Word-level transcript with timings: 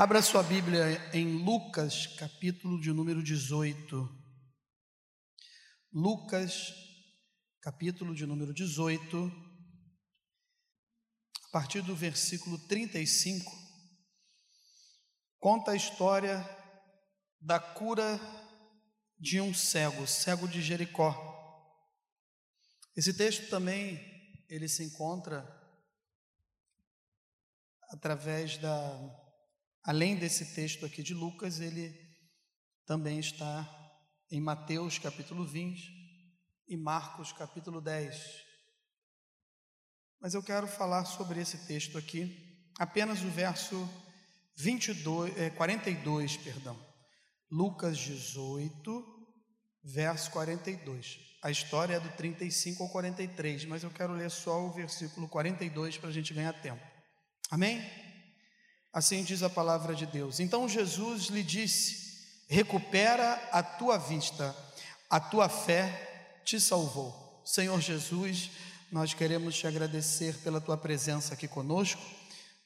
Abra 0.00 0.22
sua 0.22 0.44
Bíblia 0.44 1.10
em 1.12 1.42
Lucas, 1.42 2.06
capítulo 2.06 2.80
de 2.80 2.92
número 2.92 3.20
18. 3.20 4.08
Lucas, 5.92 6.72
capítulo 7.60 8.14
de 8.14 8.24
número 8.24 8.54
18, 8.54 9.26
a 11.46 11.50
partir 11.50 11.82
do 11.82 11.96
versículo 11.96 12.64
35, 12.68 13.50
conta 15.40 15.72
a 15.72 15.76
história 15.76 16.48
da 17.40 17.58
cura 17.58 18.20
de 19.18 19.40
um 19.40 19.52
cego, 19.52 20.06
cego 20.06 20.46
de 20.46 20.62
Jericó. 20.62 21.12
Esse 22.96 23.12
texto 23.12 23.50
também 23.50 23.98
ele 24.48 24.68
se 24.68 24.84
encontra 24.84 25.44
através 27.90 28.58
da 28.58 29.26
Além 29.88 30.16
desse 30.16 30.44
texto 30.54 30.84
aqui 30.84 31.02
de 31.02 31.14
Lucas, 31.14 31.60
ele 31.60 31.98
também 32.84 33.18
está 33.18 33.66
em 34.30 34.38
Mateus 34.38 34.98
capítulo 34.98 35.46
20 35.46 35.82
e 36.68 36.76
Marcos 36.76 37.32
capítulo 37.32 37.80
10. 37.80 38.14
Mas 40.20 40.34
eu 40.34 40.42
quero 40.42 40.68
falar 40.68 41.06
sobre 41.06 41.40
esse 41.40 41.66
texto 41.66 41.96
aqui, 41.96 42.68
apenas 42.78 43.22
o 43.22 43.30
verso 43.30 43.88
22, 44.58 45.34
é, 45.38 45.48
42, 45.48 46.36
perdão. 46.36 46.78
Lucas 47.50 47.96
18, 47.96 49.02
verso 49.82 50.30
42. 50.32 51.18
A 51.42 51.50
história 51.50 51.94
é 51.94 52.00
do 52.00 52.10
35 52.10 52.82
ao 52.82 52.90
43, 52.90 53.64
mas 53.64 53.84
eu 53.84 53.90
quero 53.90 54.12
ler 54.12 54.30
só 54.30 54.66
o 54.66 54.70
versículo 54.70 55.26
42 55.30 55.96
para 55.96 56.10
a 56.10 56.12
gente 56.12 56.34
ganhar 56.34 56.52
tempo. 56.60 56.86
Amém? 57.50 58.07
Assim 58.92 59.22
diz 59.22 59.42
a 59.42 59.50
palavra 59.50 59.94
de 59.94 60.06
Deus. 60.06 60.40
Então 60.40 60.68
Jesus 60.68 61.26
lhe 61.26 61.42
disse: 61.42 62.08
Recupera 62.48 63.34
a 63.52 63.62
tua 63.62 63.98
vista, 63.98 64.56
a 65.10 65.20
tua 65.20 65.48
fé 65.48 66.40
te 66.44 66.58
salvou. 66.58 67.42
Senhor 67.44 67.80
Jesus, 67.80 68.50
nós 68.90 69.12
queremos 69.12 69.56
te 69.56 69.66
agradecer 69.66 70.34
pela 70.38 70.60
tua 70.60 70.76
presença 70.76 71.34
aqui 71.34 71.46
conosco. 71.46 72.00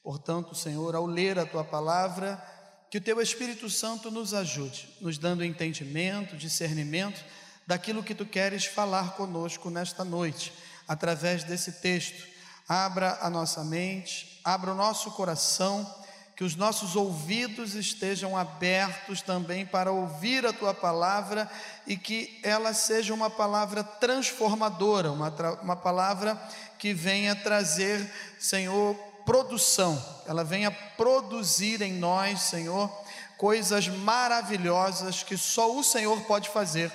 Portanto, 0.01 0.55
Senhor, 0.55 0.95
ao 0.95 1.05
ler 1.05 1.37
a 1.37 1.45
tua 1.45 1.63
palavra, 1.63 2.41
que 2.89 2.97
o 2.97 3.01
teu 3.01 3.19
Espírito 3.21 3.69
Santo 3.69 4.11
nos 4.11 4.33
ajude, 4.33 4.87
nos 5.01 5.17
dando 5.17 5.43
entendimento, 5.43 6.37
discernimento 6.37 7.23
daquilo 7.65 8.03
que 8.03 8.15
tu 8.15 8.25
queres 8.25 8.65
falar 8.65 9.15
conosco 9.15 9.69
nesta 9.69 10.03
noite, 10.03 10.53
através 10.87 11.43
desse 11.43 11.81
texto. 11.81 12.27
Abra 12.67 13.17
a 13.21 13.29
nossa 13.29 13.63
mente, 13.63 14.39
abra 14.43 14.71
o 14.71 14.75
nosso 14.75 15.11
coração 15.11 16.02
que 16.43 16.47
os 16.47 16.57
nossos 16.57 16.97
ouvidos 16.97 17.73
estejam 17.73 18.35
abertos 18.35 19.21
também 19.21 19.65
para 19.65 19.93
ouvir 19.93 20.45
a 20.45 20.51
tua 20.51 20.73
palavra 20.73 21.49
e 21.87 21.95
que 21.95 22.37
ela 22.43 22.73
seja 22.73 23.13
uma 23.13 23.29
palavra 23.29 23.81
transformadora, 23.81 25.09
uma, 25.09 25.33
uma 25.61 25.75
palavra 25.77 26.37
que 26.77 26.93
venha 26.93 27.33
trazer, 27.33 28.11
Senhor, 28.37 28.93
produção, 29.25 29.97
ela 30.27 30.43
venha 30.43 30.69
produzir 30.69 31.81
em 31.81 31.93
nós, 31.93 32.41
Senhor, 32.41 32.91
coisas 33.37 33.87
maravilhosas 33.87 35.23
que 35.23 35.37
só 35.37 35.73
o 35.73 35.81
Senhor 35.81 36.23
pode 36.23 36.49
fazer, 36.49 36.91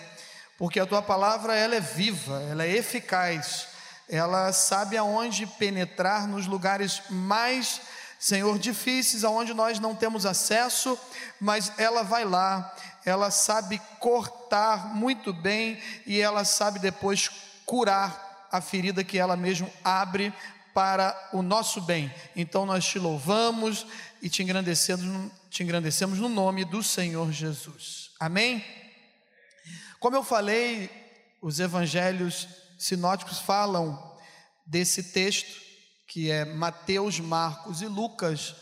porque 0.59 0.79
a 0.79 0.85
tua 0.85 1.01
palavra 1.01 1.57
ela 1.57 1.75
é 1.75 1.81
viva, 1.81 2.43
ela 2.51 2.65
é 2.65 2.77
eficaz, 2.77 3.69
ela 4.11 4.53
sabe 4.53 4.99
aonde 4.99 5.47
penetrar 5.47 6.29
nos 6.29 6.47
lugares 6.47 7.01
mais 7.09 7.81
Senhor, 8.19 8.59
difíceis, 8.59 9.23
aonde 9.23 9.55
nós 9.55 9.79
não 9.79 9.95
temos 9.95 10.27
acesso, 10.27 10.99
mas 11.41 11.73
ela 11.79 12.03
vai 12.03 12.25
lá, 12.25 12.75
ela 13.05 13.31
sabe 13.31 13.81
cortar 14.01 14.95
muito 14.95 15.33
bem 15.33 15.81
e 16.05 16.21
ela 16.21 16.45
sabe 16.45 16.81
depois 16.81 17.31
curar 17.65 18.49
a 18.51 18.61
ferida 18.61 19.05
que 19.05 19.19
ela 19.19 19.37
mesmo 19.37 19.73
abre 19.85 20.33
para 20.75 21.31
o 21.33 21.43
nosso 21.43 21.81
bem. 21.81 22.13
Então 22.35 22.67
nós 22.67 22.85
te 22.85 22.99
louvamos 22.99 23.87
e 24.21 24.29
te 24.29 24.43
engrandecemos, 24.43 25.31
te 25.49 25.63
engrandecemos 25.63 26.19
no 26.19 26.29
nome 26.29 26.65
do 26.65 26.83
Senhor 26.83 27.31
Jesus. 27.31 28.11
Amém? 28.19 28.65
Como 30.01 30.17
eu 30.17 30.25
falei, 30.25 30.91
os 31.41 31.61
evangelhos 31.61 32.49
sinóticos 32.79 33.39
falam 33.39 34.17
desse 34.67 35.03
texto 35.05 35.68
que 36.09 36.31
é 36.31 36.47
Mateus, 36.47 37.21
Marcos 37.21 37.83
e 37.83 37.87
Lucas, 37.87 38.57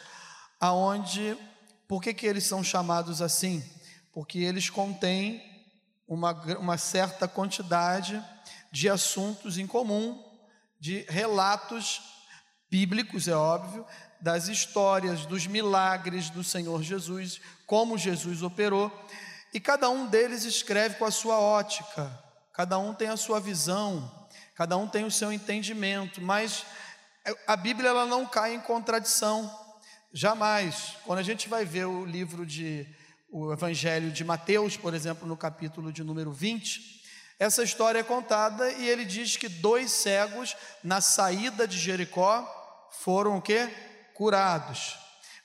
aonde 0.60 1.38
por 1.86 2.02
que, 2.02 2.12
que 2.12 2.26
eles 2.26 2.44
são 2.44 2.62
chamados 2.62 3.22
assim? 3.22 3.64
Porque 4.12 4.40
eles 4.40 4.68
contêm 4.68 5.40
uma, 6.08 6.32
uma 6.58 6.76
certa 6.76 7.28
quantidade 7.28 8.22
de 8.72 8.88
assuntos 8.88 9.58
em 9.58 9.66
comum, 9.66 10.22
de 10.80 11.06
relatos 11.08 12.02
bíblicos, 12.68 13.28
é 13.28 13.34
óbvio, 13.36 13.86
das 14.20 14.48
histórias, 14.48 15.24
dos 15.24 15.46
milagres 15.46 16.28
do 16.30 16.42
Senhor 16.42 16.82
Jesus, 16.82 17.40
como 17.64 17.96
Jesus 17.96 18.42
operou, 18.42 18.90
e 19.54 19.60
cada 19.60 19.88
um 19.88 20.08
deles 20.08 20.44
escreve 20.44 20.96
com 20.96 21.04
a 21.04 21.12
sua 21.12 21.38
ótica, 21.38 22.10
cada 22.52 22.76
um 22.76 22.92
tem 22.92 23.08
a 23.08 23.16
sua 23.16 23.38
visão, 23.38 24.26
cada 24.56 24.76
um 24.76 24.88
tem 24.88 25.04
o 25.04 25.10
seu 25.12 25.32
entendimento, 25.32 26.20
mas 26.20 26.66
a 27.46 27.56
Bíblia 27.56 27.90
ela 27.90 28.06
não 28.06 28.26
cai 28.26 28.54
em 28.54 28.60
contradição, 28.60 29.50
jamais. 30.12 30.94
Quando 31.04 31.18
a 31.18 31.22
gente 31.22 31.48
vai 31.48 31.64
ver 31.64 31.86
o 31.86 32.04
livro 32.04 32.46
de 32.46 32.86
o 33.30 33.52
Evangelho 33.52 34.10
de 34.10 34.24
Mateus, 34.24 34.76
por 34.76 34.94
exemplo, 34.94 35.26
no 35.26 35.36
capítulo 35.36 35.92
de 35.92 36.02
número 36.04 36.32
20, 36.32 37.02
essa 37.38 37.62
história 37.62 37.98
é 37.98 38.02
contada 38.02 38.70
e 38.72 38.88
ele 38.88 39.04
diz 39.04 39.36
que 39.36 39.48
dois 39.48 39.90
cegos 39.90 40.56
na 40.82 41.00
saída 41.00 41.66
de 41.66 41.76
Jericó 41.78 42.88
foram 42.92 43.36
o 43.36 43.42
quê? 43.42 43.68
Curados. 44.14 44.96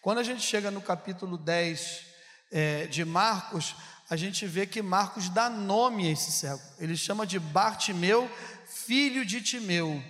Quando 0.02 0.20
a 0.20 0.24
gente 0.24 0.42
chega 0.42 0.72
no 0.72 0.82
capítulo 0.82 1.38
10 1.38 2.06
é, 2.52 2.88
de 2.88 3.04
Marcos, 3.04 3.76
a 4.10 4.16
gente 4.16 4.46
vê 4.46 4.66
que 4.66 4.82
Marcos 4.82 5.30
dá 5.30 5.50
nome 5.50 6.08
a 6.08 6.12
esse 6.12 6.32
cego. 6.32 6.62
Ele 6.80 6.96
chama 6.96 7.26
de 7.26 7.40
Bartimeu, 7.40 8.30
filho 8.68 9.26
de 9.26 9.42
Timeu. 9.42 10.02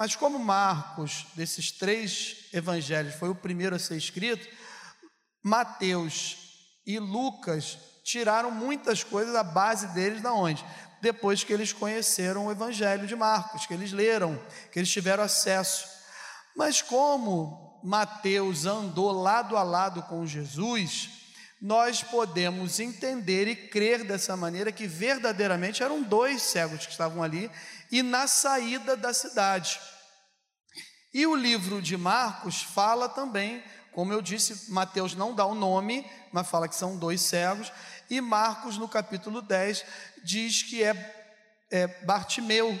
Mas 0.00 0.16
como 0.16 0.38
Marcos, 0.38 1.26
desses 1.34 1.70
três 1.70 2.46
evangelhos, 2.54 3.16
foi 3.16 3.28
o 3.28 3.34
primeiro 3.34 3.76
a 3.76 3.78
ser 3.78 3.98
escrito, 3.98 4.48
Mateus 5.42 6.38
e 6.86 6.98
Lucas 6.98 7.76
tiraram 8.02 8.50
muitas 8.50 9.04
coisas 9.04 9.34
da 9.34 9.42
base 9.42 9.88
deles 9.88 10.22
da 10.22 10.32
onde? 10.32 10.64
Depois 11.02 11.44
que 11.44 11.52
eles 11.52 11.74
conheceram 11.74 12.46
o 12.46 12.50
evangelho 12.50 13.06
de 13.06 13.14
Marcos, 13.14 13.66
que 13.66 13.74
eles 13.74 13.92
leram, 13.92 14.40
que 14.72 14.78
eles 14.78 14.90
tiveram 14.90 15.22
acesso. 15.22 15.86
Mas 16.56 16.80
como 16.80 17.78
Mateus 17.84 18.64
andou 18.64 19.12
lado 19.12 19.54
a 19.54 19.62
lado 19.62 20.02
com 20.04 20.26
Jesus, 20.26 21.10
nós 21.60 22.02
podemos 22.02 22.80
entender 22.80 23.46
e 23.46 23.54
crer 23.54 24.02
dessa 24.02 24.34
maneira 24.34 24.72
que 24.72 24.86
verdadeiramente 24.86 25.82
eram 25.82 26.02
dois 26.02 26.40
cegos 26.40 26.86
que 26.86 26.92
estavam 26.92 27.22
ali 27.22 27.50
e 27.90 28.02
na 28.02 28.26
saída 28.26 28.96
da 28.96 29.12
cidade. 29.12 29.80
E 31.12 31.26
o 31.26 31.34
livro 31.34 31.82
de 31.82 31.96
Marcos 31.96 32.62
fala 32.62 33.08
também, 33.08 33.62
como 33.92 34.12
eu 34.12 34.22
disse, 34.22 34.70
Mateus 34.70 35.14
não 35.14 35.34
dá 35.34 35.44
o 35.44 35.54
nome, 35.54 36.08
mas 36.32 36.48
fala 36.48 36.68
que 36.68 36.76
são 36.76 36.96
dois 36.96 37.20
cegos, 37.20 37.72
e 38.08 38.20
Marcos, 38.20 38.78
no 38.78 38.88
capítulo 38.88 39.42
10, 39.42 39.84
diz 40.24 40.62
que 40.62 40.82
é, 40.82 41.34
é 41.70 41.86
Bartimeu, 42.04 42.78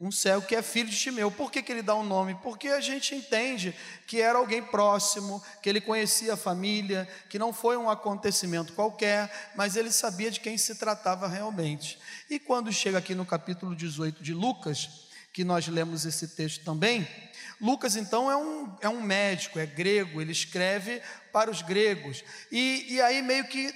um 0.00 0.10
cego 0.10 0.46
que 0.46 0.56
é 0.56 0.62
filho 0.62 0.88
de 0.88 0.96
Timeu. 0.96 1.30
Por 1.30 1.50
que, 1.50 1.62
que 1.62 1.72
ele 1.72 1.82
dá 1.82 1.94
o 1.94 2.00
um 2.00 2.04
nome? 2.04 2.34
Porque 2.42 2.68
a 2.68 2.80
gente 2.80 3.14
entende 3.14 3.74
que 4.06 4.20
era 4.20 4.38
alguém 4.38 4.62
próximo, 4.62 5.42
que 5.62 5.68
ele 5.68 5.80
conhecia 5.80 6.34
a 6.34 6.36
família, 6.36 7.08
que 7.28 7.38
não 7.38 7.52
foi 7.52 7.76
um 7.76 7.88
acontecimento 7.88 8.72
qualquer, 8.72 9.52
mas 9.56 9.76
ele 9.76 9.90
sabia 9.90 10.30
de 10.30 10.40
quem 10.40 10.58
se 10.58 10.74
tratava 10.74 11.28
realmente. 11.28 11.98
E 12.28 12.38
quando 12.38 12.72
chega 12.72 12.98
aqui 12.98 13.14
no 13.14 13.24
capítulo 13.24 13.74
18 13.74 14.22
de 14.22 14.34
Lucas, 14.34 15.04
que 15.32 15.44
nós 15.44 15.66
lemos 15.66 16.04
esse 16.04 16.28
texto 16.28 16.64
também, 16.64 17.08
Lucas, 17.60 17.96
então, 17.96 18.30
é 18.30 18.36
um, 18.36 18.76
é 18.80 18.88
um 18.88 19.00
médico, 19.00 19.58
é 19.58 19.66
grego, 19.66 20.20
ele 20.20 20.32
escreve 20.32 21.00
para 21.32 21.50
os 21.50 21.62
gregos. 21.62 22.22
E, 22.50 22.86
e 22.88 23.00
aí, 23.00 23.22
meio 23.22 23.44
que, 23.44 23.72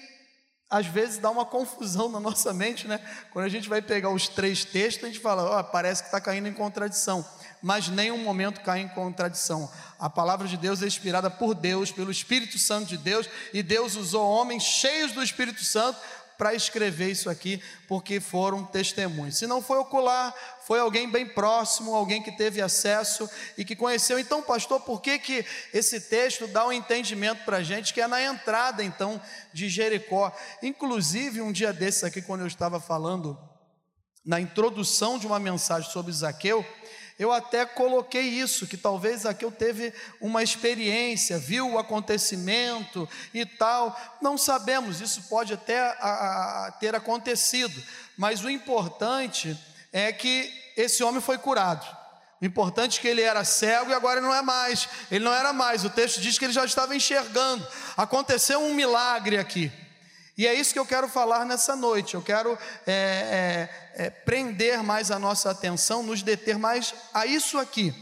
às 0.71 0.87
vezes, 0.87 1.17
dá 1.17 1.31
uma 1.31 1.47
confusão 1.47 2.11
na 2.11 2.21
nossa 2.21 2.53
mente, 2.53 2.87
né? 2.87 3.01
Quando 3.33 3.47
a 3.47 3.49
gente 3.49 3.69
vai 3.69 3.81
pegar 3.81 4.11
os 4.11 4.29
três 4.29 4.67
textos, 4.67 5.05
a 5.05 5.07
gente 5.07 5.21
fala, 5.21 5.59
oh, 5.59 5.65
parece 5.65 6.03
que 6.03 6.09
está 6.09 6.21
caindo 6.21 6.47
em 6.47 6.53
contradição. 6.53 7.25
Mas 7.63 7.89
nenhum 7.89 8.19
momento 8.19 8.61
cai 8.61 8.81
em 8.81 8.89
contradição. 8.89 9.71
A 9.99 10.11
palavra 10.11 10.47
de 10.47 10.57
Deus 10.57 10.83
é 10.83 10.87
inspirada 10.87 11.31
por 11.31 11.55
Deus, 11.55 11.91
pelo 11.91 12.11
Espírito 12.11 12.59
Santo 12.59 12.87
de 12.87 12.99
Deus, 12.99 13.29
e 13.53 13.63
Deus 13.63 13.97
usou 13.97 14.31
homens 14.31 14.63
cheios 14.63 15.13
do 15.13 15.23
Espírito 15.23 15.65
Santo 15.65 15.99
para 16.39 16.55
escrever 16.55 17.11
isso 17.11 17.29
aqui, 17.29 17.61
porque 17.89 18.21
foram 18.21 18.65
testemunhos. 18.65 19.37
Se 19.37 19.47
não 19.47 19.61
foi 19.61 19.77
ocular, 19.79 20.33
foi 20.65 20.79
alguém 20.79 21.11
bem 21.11 21.27
próximo, 21.27 21.95
alguém 21.95 22.23
que 22.23 22.31
teve 22.31 22.63
acesso 22.63 23.29
e 23.59 23.65
que 23.65 23.75
conheceu. 23.75 24.21
Então, 24.21 24.41
pastor, 24.41 24.81
por 24.81 25.03
que, 25.03 25.19
que 25.19 25.45
esse 25.75 26.01
texto 26.01 26.47
dá 26.47 26.65
um 26.65 26.73
entendimento 26.73 27.45
para 27.45 27.57
a 27.57 27.63
gente 27.63 27.93
que 27.93 28.01
é 28.01 28.07
na 28.07 28.23
entrada, 28.23 28.85
então, 28.85 29.21
de 29.53 29.69
Jericó? 29.69 30.33
Inclusive, 30.63 31.43
um 31.43 31.51
dia 31.51 31.73
desses 31.73 32.05
aqui, 32.05 32.23
quando 32.23 32.43
eu 32.43 32.47
estava 32.47 32.79
falando 32.79 33.37
na 34.25 34.41
introdução 34.41 35.19
de 35.19 35.27
uma 35.27 35.41
mensagem 35.41 35.91
sobre 35.91 36.13
Zaqueu, 36.13 36.65
eu 37.19 37.33
até 37.33 37.67
coloquei 37.67 38.23
isso, 38.23 38.67
que 38.67 38.77
talvez 38.77 39.23
Zaqueu 39.23 39.51
teve 39.51 39.93
uma 40.21 40.43
experiência, 40.43 41.37
viu 41.37 41.73
o 41.73 41.79
acontecimento 41.79 43.09
e 43.35 43.45
tal. 43.45 43.99
Não 44.23 44.39
sabemos, 44.39 45.01
isso 45.01 45.23
pode 45.23 45.53
até 45.53 45.81
a, 45.81 46.67
a, 46.67 46.73
ter 46.79 46.95
acontecido, 46.95 47.83
mas 48.17 48.45
o 48.45 48.49
importante 48.49 49.59
é 49.93 50.13
que 50.13 50.53
esse 50.77 51.03
homem 51.03 51.21
foi 51.21 51.39
curado. 51.39 51.85
O 52.41 52.45
importante 52.45 52.99
é 52.99 53.03
que 53.03 53.09
ele 53.09 53.23
era 53.23 53.43
cego 53.43 53.91
e 53.91 53.95
agora 53.95 54.21
não 54.21 54.33
é 54.33 54.41
mais. 54.41 54.89
Ele 55.11 55.25
não 55.25 55.35
era 55.35 55.53
mais. 55.53 55.85
O 55.85 55.91
texto 55.91 56.21
diz 56.21 56.39
que 56.39 56.45
ele 56.45 56.53
já 56.53 56.65
estava 56.65 56.95
enxergando. 56.95 57.67
Aconteceu 57.97 58.61
um 58.61 58.75
milagre 58.75 59.39
aqui. 59.39 59.73
E 60.39 60.47
é 60.47 60.55
isso 60.55 60.73
que 60.73 60.79
eu 60.79 60.87
quero 60.87 61.09
falar 61.09 61.45
nessa 61.45 61.75
noite. 61.75 62.15
Eu 62.15 62.23
quero 62.23 62.57
é, 62.87 63.69
é, 63.97 64.05
é, 64.05 64.11
prender 64.11 64.85
mais 64.85 65.11
a 65.11 65.19
nossa 65.19 65.51
atenção, 65.51 66.01
nos 66.01 66.23
deter 66.23 66.57
mais 66.57 66.95
a 67.13 67.27
isso 67.27 67.59
aqui. 67.59 67.93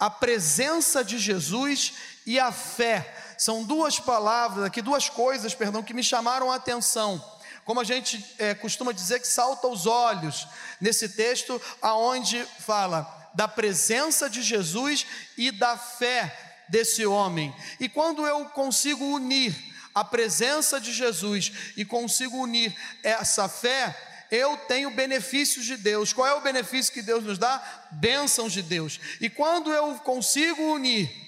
A 0.00 0.08
presença 0.08 1.04
de 1.04 1.18
Jesus 1.18 1.92
e 2.24 2.40
a 2.40 2.50
fé. 2.50 3.14
São 3.36 3.62
duas 3.62 4.00
palavras 4.00 4.64
aqui, 4.64 4.80
duas 4.80 5.10
coisas, 5.10 5.54
perdão, 5.54 5.82
que 5.82 5.92
me 5.92 6.02
chamaram 6.02 6.50
a 6.50 6.54
atenção. 6.54 7.22
Como 7.66 7.80
a 7.80 7.84
gente 7.84 8.34
é, 8.38 8.54
costuma 8.54 8.90
dizer 8.90 9.20
que 9.20 9.28
salta 9.28 9.66
aos 9.66 9.84
olhos 9.84 10.48
nesse 10.80 11.10
texto, 11.10 11.60
aonde 11.82 12.42
fala 12.60 13.30
da 13.34 13.46
presença 13.46 14.30
de 14.30 14.40
Jesus 14.40 15.06
e 15.36 15.50
da 15.50 15.76
fé 15.76 16.64
desse 16.66 17.04
homem. 17.04 17.54
E 17.78 17.90
quando 17.90 18.26
eu 18.26 18.46
consigo 18.46 19.04
unir 19.04 19.73
a 19.94 20.04
presença 20.04 20.80
de 20.80 20.92
Jesus 20.92 21.52
e 21.76 21.84
consigo 21.84 22.36
unir 22.38 22.74
essa 23.02 23.48
fé, 23.48 23.96
eu 24.30 24.56
tenho 24.56 24.90
benefícios 24.90 25.64
de 25.64 25.76
Deus. 25.76 26.12
Qual 26.12 26.26
é 26.26 26.34
o 26.34 26.40
benefício 26.40 26.92
que 26.92 27.02
Deus 27.02 27.22
nos 27.22 27.38
dá? 27.38 27.62
Bênçãos 27.92 28.52
de 28.52 28.62
Deus. 28.62 28.98
E 29.20 29.30
quando 29.30 29.72
eu 29.72 29.94
consigo 29.96 30.60
unir 30.74 31.23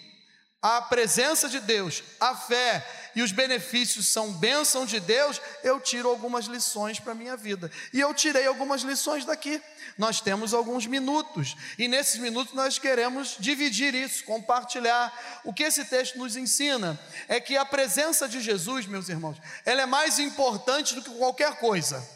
a 0.62 0.82
presença 0.82 1.48
de 1.48 1.60
Deus, 1.60 2.02
a 2.18 2.34
fé 2.34 2.86
e 3.14 3.22
os 3.22 3.32
benefícios 3.32 4.06
são 4.06 4.32
bênção 4.32 4.84
de 4.84 4.98
Deus, 4.98 5.40
eu 5.62 5.80
tiro 5.80 6.08
algumas 6.08 6.46
lições 6.46 6.98
para 6.98 7.12
a 7.12 7.14
minha 7.14 7.36
vida. 7.36 7.70
E 7.92 8.00
eu 8.00 8.12
tirei 8.12 8.46
algumas 8.46 8.82
lições 8.82 9.24
daqui 9.24 9.62
nós 9.98 10.20
temos 10.20 10.52
alguns 10.52 10.86
minutos 10.86 11.56
e 11.78 11.88
nesses 11.88 12.20
minutos 12.20 12.54
nós 12.54 12.78
queremos 12.78 13.36
dividir 13.38 13.94
isso, 13.94 14.24
compartilhar. 14.24 15.12
O 15.44 15.52
que 15.52 15.62
esse 15.62 15.84
texto 15.84 16.18
nos 16.18 16.36
ensina 16.36 16.98
é 17.28 17.40
que 17.40 17.56
a 17.56 17.64
presença 17.64 18.28
de 18.28 18.40
Jesus, 18.40 18.86
meus 18.86 19.08
irmãos, 19.08 19.38
ela 19.64 19.82
é 19.82 19.86
mais 19.86 20.18
importante 20.18 20.94
do 20.94 21.02
que 21.02 21.10
qualquer 21.10 21.58
coisa. 21.58 22.15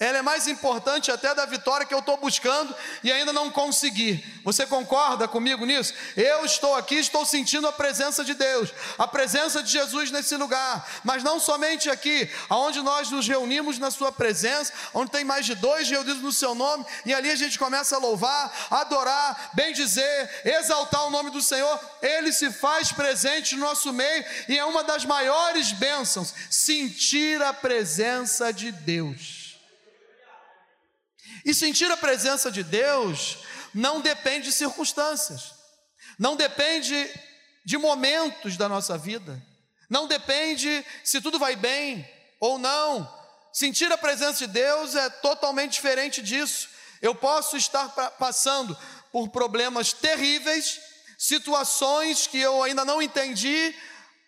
Ela 0.00 0.16
é 0.16 0.22
mais 0.22 0.48
importante 0.48 1.12
até 1.12 1.34
da 1.34 1.44
vitória 1.44 1.84
que 1.84 1.92
eu 1.92 1.98
estou 1.98 2.16
buscando 2.16 2.74
e 3.04 3.12
ainda 3.12 3.34
não 3.34 3.50
consegui. 3.50 4.24
Você 4.42 4.64
concorda 4.64 5.28
comigo 5.28 5.66
nisso? 5.66 5.92
Eu 6.16 6.42
estou 6.46 6.74
aqui, 6.74 6.94
estou 6.94 7.26
sentindo 7.26 7.68
a 7.68 7.72
presença 7.72 8.24
de 8.24 8.32
Deus, 8.32 8.70
a 8.96 9.06
presença 9.06 9.62
de 9.62 9.70
Jesus 9.70 10.10
nesse 10.10 10.34
lugar, 10.36 10.88
mas 11.04 11.22
não 11.22 11.38
somente 11.38 11.90
aqui, 11.90 12.30
aonde 12.48 12.80
nós 12.80 13.10
nos 13.10 13.28
reunimos 13.28 13.78
na 13.78 13.90
Sua 13.90 14.10
presença, 14.10 14.72
onde 14.94 15.10
tem 15.10 15.22
mais 15.22 15.44
de 15.44 15.54
dois 15.54 15.86
reunidos 15.90 16.22
no 16.22 16.32
Seu 16.32 16.54
nome, 16.54 16.86
e 17.04 17.12
ali 17.12 17.30
a 17.30 17.36
gente 17.36 17.58
começa 17.58 17.96
a 17.96 17.98
louvar, 17.98 18.50
adorar, 18.70 19.50
bem 19.52 19.74
dizer, 19.74 20.30
exaltar 20.46 21.06
o 21.06 21.10
nome 21.10 21.28
do 21.28 21.42
Senhor. 21.42 21.78
Ele 22.00 22.32
se 22.32 22.50
faz 22.50 22.90
presente 22.90 23.54
no 23.54 23.66
nosso 23.66 23.92
meio 23.92 24.24
e 24.48 24.58
é 24.58 24.64
uma 24.64 24.82
das 24.82 25.04
maiores 25.04 25.72
bênçãos 25.72 26.32
sentir 26.48 27.42
a 27.42 27.52
presença 27.52 28.50
de 28.50 28.72
Deus. 28.72 29.39
E 31.44 31.54
sentir 31.54 31.90
a 31.90 31.96
presença 31.96 32.50
de 32.50 32.62
Deus 32.62 33.38
não 33.74 34.00
depende 34.00 34.46
de 34.46 34.52
circunstâncias, 34.52 35.54
não 36.18 36.36
depende 36.36 37.08
de 37.64 37.78
momentos 37.78 38.56
da 38.56 38.68
nossa 38.68 38.98
vida, 38.98 39.40
não 39.88 40.06
depende 40.06 40.84
se 41.04 41.20
tudo 41.20 41.38
vai 41.38 41.56
bem 41.56 42.08
ou 42.38 42.58
não. 42.58 43.18
Sentir 43.52 43.90
a 43.90 43.98
presença 43.98 44.46
de 44.46 44.52
Deus 44.52 44.94
é 44.94 45.08
totalmente 45.10 45.72
diferente 45.72 46.22
disso. 46.22 46.68
Eu 47.02 47.14
posso 47.14 47.56
estar 47.56 47.88
passando 48.18 48.76
por 49.10 49.28
problemas 49.28 49.92
terríveis, 49.92 50.80
situações 51.18 52.26
que 52.26 52.38
eu 52.38 52.62
ainda 52.62 52.84
não 52.84 53.02
entendi, 53.02 53.74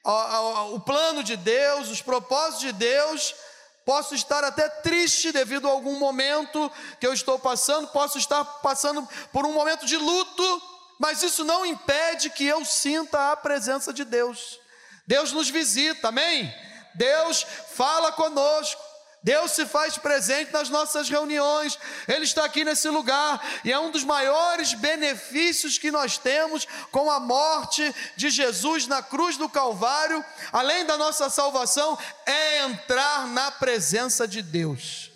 o 0.05 0.81
plano 0.81 1.23
de 1.23 1.37
Deus, 1.37 1.88
os 1.88 2.03
propósitos 2.03 2.61
de 2.61 2.73
Deus, 2.73 3.35
Posso 3.84 4.14
estar 4.14 4.44
até 4.44 4.69
triste 4.69 5.32
devido 5.32 5.67
a 5.67 5.70
algum 5.70 5.99
momento 5.99 6.70
que 7.00 7.06
eu 7.06 7.12
estou 7.12 7.38
passando, 7.38 7.88
posso 7.88 8.17
estar 8.19 8.44
passando 8.44 9.08
por 9.32 9.44
um 9.44 9.52
momento 9.52 9.84
de 9.87 9.96
luto, 9.96 10.62
mas 11.00 11.23
isso 11.23 11.44
não 11.44 11.67
impede 11.67 12.31
que 12.31 12.46
eu 12.46 12.64
sinta 12.64 13.32
a 13.32 13.37
presença 13.37 13.93
de 13.93 14.05
Deus. 14.05 14.61
Deus 15.06 15.32
nos 15.32 15.50
visita, 15.50 16.08
amém? 16.08 16.52
Deus 16.94 17.44
fala 17.75 18.12
conosco. 18.12 18.92
Deus 19.23 19.53
se 19.53 19.65
faz 19.67 19.97
presente 19.97 20.53
nas 20.53 20.69
nossas 20.69 21.09
reuniões, 21.09 21.79
Ele 22.09 22.25
está 22.25 22.45
aqui 22.45 22.65
nesse 22.65 22.89
lugar, 22.89 23.41
e 23.65 23.71
é 23.71 23.79
um 23.79 23.91
dos 23.91 24.03
maiores 24.03 24.75
benefícios 24.75 25.79
que 25.79 25.93
nós 25.93 26.19
temos 26.19 26.67
com 26.91 27.09
a 27.11 27.21
morte 27.21 27.95
de 28.17 28.31
Jesus 28.31 28.89
na 28.89 29.01
cruz 29.01 29.37
do 29.37 29.49
Calvário, 29.49 30.25
além 30.53 30.85
da 30.85 30.99
nossa 30.99 31.31
salvação, 31.31 31.97
é 32.27 32.65
entrar 32.65 33.29
na 33.29 33.51
presença 33.53 34.27
de 34.27 34.43
Deus. 34.43 35.13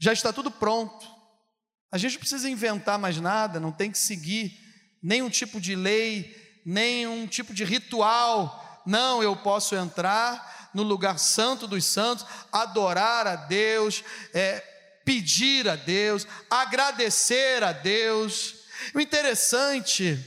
Já 0.00 0.12
está 0.12 0.32
tudo 0.32 0.50
pronto, 0.50 1.06
a 1.90 1.98
gente 1.98 2.12
não 2.12 2.20
precisa 2.20 2.50
inventar 2.50 2.98
mais 2.98 3.18
nada, 3.18 3.60
não 3.60 3.72
tem 3.72 3.90
que 3.90 3.98
seguir 3.98 4.58
nenhum 5.00 5.30
tipo 5.30 5.60
de 5.60 5.76
lei, 5.76 6.60
nenhum 6.66 7.26
tipo 7.26 7.54
de 7.54 7.64
ritual, 7.64 8.82
não, 8.84 9.22
eu 9.22 9.36
posso 9.36 9.76
entrar 9.76 10.47
no 10.74 10.82
lugar 10.82 11.18
santo 11.18 11.66
dos 11.66 11.84
santos, 11.84 12.26
adorar 12.52 13.26
a 13.26 13.36
Deus, 13.36 14.04
é, 14.34 14.60
pedir 15.04 15.68
a 15.68 15.76
Deus, 15.76 16.26
agradecer 16.50 17.62
a 17.62 17.72
Deus. 17.72 18.54
O 18.94 19.00
interessante 19.00 20.18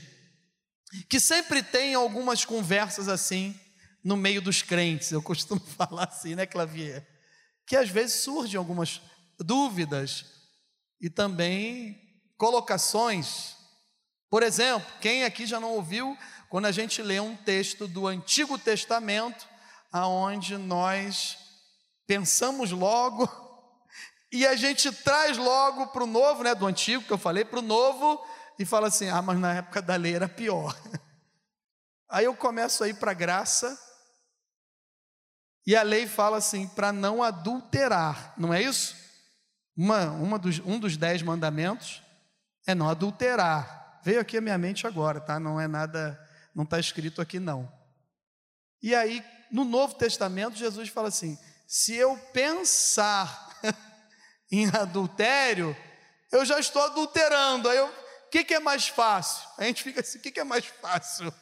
que 1.07 1.19
sempre 1.19 1.63
tem 1.63 1.93
algumas 1.93 2.43
conversas 2.43 3.07
assim 3.07 3.57
no 4.03 4.17
meio 4.17 4.41
dos 4.41 4.61
crentes, 4.61 5.11
eu 5.11 5.21
costumo 5.21 5.61
falar 5.77 6.05
assim, 6.05 6.35
né, 6.35 6.45
Clavier? 6.45 7.07
Que 7.65 7.75
às 7.75 7.89
vezes 7.89 8.23
surgem 8.23 8.57
algumas 8.57 9.01
dúvidas 9.39 10.25
e 10.99 11.09
também 11.09 11.99
colocações. 12.37 13.55
Por 14.29 14.43
exemplo, 14.43 14.87
quem 14.99 15.23
aqui 15.23 15.45
já 15.45 15.59
não 15.59 15.73
ouviu 15.73 16.17
quando 16.49 16.65
a 16.65 16.71
gente 16.71 17.01
lê 17.01 17.19
um 17.19 17.35
texto 17.35 17.87
do 17.87 18.07
Antigo 18.07 18.57
Testamento 18.57 19.47
aonde 19.91 20.57
nós 20.57 21.37
pensamos 22.07 22.71
logo 22.71 23.29
e 24.31 24.45
a 24.45 24.55
gente 24.55 24.91
traz 24.91 25.37
logo 25.37 25.87
para 25.87 26.03
o 26.03 26.07
novo, 26.07 26.43
né, 26.43 26.55
do 26.55 26.65
antigo 26.65 27.03
que 27.03 27.11
eu 27.11 27.17
falei, 27.17 27.43
para 27.43 27.59
o 27.59 27.63
novo 27.63 28.23
e 28.57 28.65
fala 28.65 28.87
assim: 28.87 29.09
ah, 29.09 29.21
mas 29.21 29.39
na 29.39 29.55
época 29.55 29.81
da 29.81 29.95
lei 29.95 30.15
era 30.15 30.29
pior. 30.29 30.75
Aí 32.09 32.25
eu 32.25 32.35
começo 32.35 32.83
a 32.83 32.89
ir 32.89 32.95
para 32.95 33.11
a 33.11 33.15
graça 33.15 33.79
e 35.65 35.75
a 35.75 35.83
lei 35.83 36.07
fala 36.07 36.37
assim: 36.37 36.67
para 36.67 36.91
não 36.91 37.23
adulterar, 37.23 38.33
não 38.37 38.53
é 38.53 38.61
isso? 38.61 38.95
Uma, 39.75 40.11
uma 40.11 40.37
dos, 40.37 40.59
um 40.59 40.79
dos 40.79 40.97
dez 40.97 41.21
mandamentos 41.21 42.01
é 42.67 42.75
não 42.75 42.89
adulterar. 42.89 43.99
Veio 44.03 44.19
aqui 44.19 44.37
a 44.37 44.41
minha 44.41 44.57
mente 44.57 44.85
agora, 44.85 45.19
tá? 45.19 45.39
Não 45.39 45.59
é 45.59 45.67
nada, 45.67 46.19
não 46.53 46.63
está 46.63 46.79
escrito 46.79 47.21
aqui 47.21 47.39
não. 47.39 47.71
E 48.81 48.95
aí 48.95 49.23
no 49.51 49.65
Novo 49.65 49.95
Testamento, 49.95 50.55
Jesus 50.55 50.89
fala 50.89 51.09
assim: 51.09 51.37
se 51.67 51.93
eu 51.95 52.17
pensar 52.33 53.59
em 54.51 54.67
adultério, 54.69 55.75
eu 56.31 56.45
já 56.45 56.59
estou 56.59 56.81
adulterando. 56.83 57.69
Aí 57.69 57.79
o 57.79 57.91
que, 58.31 58.43
que 58.43 58.53
é 58.53 58.59
mais 58.59 58.87
fácil? 58.87 59.47
A 59.57 59.65
gente 59.65 59.83
fica 59.83 59.99
assim: 59.99 60.17
o 60.17 60.21
que, 60.21 60.31
que 60.31 60.39
é 60.39 60.45
mais 60.45 60.65
fácil? 60.65 61.33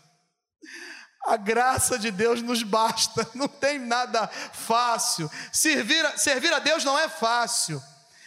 A 1.26 1.38
graça 1.38 2.00
de 2.00 2.12
Deus 2.12 2.42
nos 2.42 2.64
basta, 2.64 3.30
não 3.36 3.48
tem 3.48 3.78
nada 3.78 4.28
fácil. 4.28 5.30
Servir 5.54 6.04
a, 6.06 6.18
servir 6.18 6.52
a 6.52 6.60
Deus 6.60 6.84
não 6.84 6.98
é 6.98 7.08
fácil, 7.08 7.82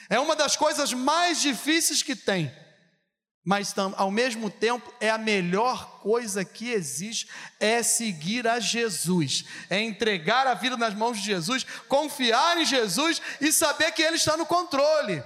é 0.08 0.20
uma 0.20 0.36
das 0.36 0.56
coisas 0.56 0.92
mais 0.92 1.40
difíceis 1.40 2.02
que 2.02 2.14
tem. 2.14 2.61
Mas 3.44 3.74
ao 3.96 4.10
mesmo 4.10 4.48
tempo 4.48 4.92
é 5.00 5.10
a 5.10 5.18
melhor 5.18 6.00
coisa 6.00 6.44
que 6.44 6.70
existe 6.70 7.28
é 7.58 7.82
seguir 7.82 8.46
a 8.46 8.60
Jesus, 8.60 9.44
é 9.68 9.80
entregar 9.80 10.46
a 10.46 10.54
vida 10.54 10.76
nas 10.76 10.94
mãos 10.94 11.18
de 11.18 11.24
Jesus, 11.24 11.64
confiar 11.88 12.58
em 12.58 12.64
Jesus 12.64 13.20
e 13.40 13.52
saber 13.52 13.92
que 13.92 14.02
Ele 14.02 14.16
está 14.16 14.36
no 14.36 14.46
controle. 14.46 15.22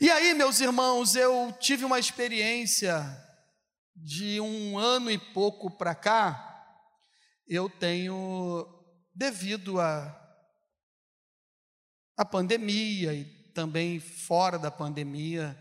E 0.00 0.10
aí, 0.10 0.34
meus 0.34 0.60
irmãos, 0.60 1.14
eu 1.14 1.56
tive 1.60 1.84
uma 1.84 1.98
experiência 1.98 3.04
de 3.94 4.40
um 4.40 4.76
ano 4.76 5.10
e 5.10 5.16
pouco 5.16 5.70
para 5.70 5.94
cá. 5.94 6.50
Eu 7.46 7.70
tenho, 7.70 8.66
devido 9.14 9.80
a 9.80 10.20
a 12.16 12.24
pandemia 12.24 13.12
e 13.12 13.24
também 13.52 13.98
fora 13.98 14.58
da 14.58 14.70
pandemia, 14.70 15.58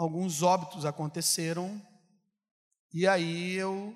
alguns 0.00 0.42
óbitos 0.42 0.86
aconteceram, 0.86 1.78
e 2.90 3.06
aí 3.06 3.52
eu 3.52 3.94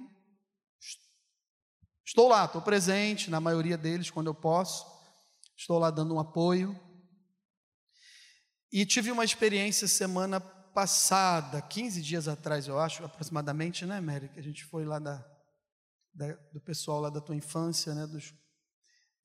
estou 2.04 2.28
lá, 2.28 2.44
estou 2.44 2.60
presente 2.60 3.30
na 3.30 3.40
maioria 3.40 3.78
deles 3.78 4.10
quando 4.10 4.26
eu 4.26 4.34
posso, 4.34 4.84
estou 5.56 5.78
lá 5.78 5.90
dando 5.90 6.14
um 6.14 6.20
apoio. 6.20 6.78
E 8.70 8.84
tive 8.84 9.10
uma 9.10 9.24
experiência 9.24 9.88
semana 9.88 10.40
passada, 10.40 11.62
15 11.62 12.02
dias 12.02 12.28
atrás, 12.28 12.68
eu 12.68 12.78
acho, 12.78 13.02
aproximadamente, 13.02 13.86
né, 13.86 13.98
Mary? 13.98 14.28
Que 14.28 14.40
a 14.40 14.42
gente 14.42 14.62
foi 14.62 14.84
lá 14.84 14.98
da, 14.98 15.24
da, 16.12 16.34
do 16.52 16.60
pessoal 16.60 17.00
lá 17.00 17.08
da 17.08 17.20
tua 17.22 17.34
infância, 17.34 17.94
né? 17.94 18.06
Dos, 18.06 18.34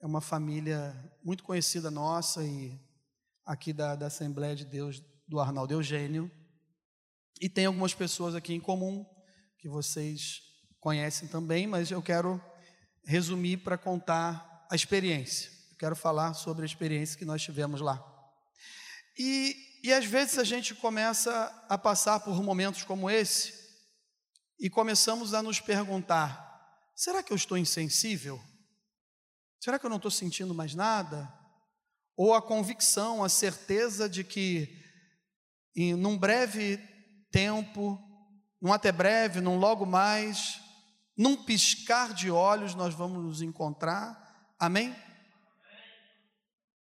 é 0.01 0.05
uma 0.05 0.21
família 0.21 0.95
muito 1.21 1.43
conhecida 1.43 1.91
nossa 1.91 2.41
e 2.41 2.79
aqui 3.45 3.73
da, 3.73 3.97
da 3.97 4.05
Assembleia 4.05 4.55
de 4.55 4.63
Deus 4.63 5.03
do 5.27 5.41
Arnaldo 5.41 5.73
Eugênio. 5.73 6.31
E 7.39 7.47
tem 7.47 7.65
algumas 7.65 7.93
pessoas 7.93 8.35
aqui 8.35 8.53
em 8.53 8.59
comum 8.59 9.05
que 9.57 9.69
vocês 9.69 10.41
conhecem 10.79 11.27
também, 11.27 11.67
mas 11.67 11.89
eu 11.89 12.01
quero 12.01 12.41
resumir 13.05 13.57
para 13.57 13.77
contar 13.77 14.67
a 14.69 14.75
experiência. 14.75 15.49
Eu 15.71 15.77
quero 15.77 15.95
falar 15.95 16.33
sobre 16.33 16.63
a 16.63 16.65
experiência 16.65 17.17
que 17.17 17.25
nós 17.25 17.41
tivemos 17.41 17.79
lá. 17.79 18.03
E, 19.17 19.55
e 19.83 19.93
às 19.93 20.05
vezes 20.05 20.37
a 20.37 20.43
gente 20.43 20.75
começa 20.75 21.65
a 21.69 21.77
passar 21.77 22.19
por 22.19 22.43
momentos 22.43 22.83
como 22.83 23.09
esse 23.09 23.53
e 24.59 24.69
começamos 24.69 25.33
a 25.33 25.41
nos 25.41 25.61
perguntar: 25.61 26.89
será 26.95 27.23
que 27.23 27.31
eu 27.31 27.37
estou 27.37 27.57
insensível? 27.57 28.41
Será 29.61 29.79
que 29.79 29.85
eu 29.85 29.89
não 29.89 29.97
estou 29.97 30.11
sentindo 30.11 30.53
mais 30.53 30.75
nada? 30.75 31.33
Ou 32.15 32.33
a 32.33 32.41
convicção, 32.41 33.23
a 33.23 33.29
certeza 33.29 34.09
de 34.09 34.23
que 34.23 34.77
em 35.75 35.95
num 35.95 36.17
breve 36.17 36.77
tempo, 37.31 37.99
num 38.61 38.73
até 38.73 38.91
breve, 38.91 39.41
num 39.41 39.57
logo 39.57 39.85
mais, 39.85 40.59
num 41.17 41.35
piscar 41.35 42.13
de 42.13 42.31
olhos 42.31 42.75
nós 42.75 42.93
vamos 42.93 43.23
nos 43.23 43.41
encontrar. 43.41 44.17
Amém? 44.57 44.95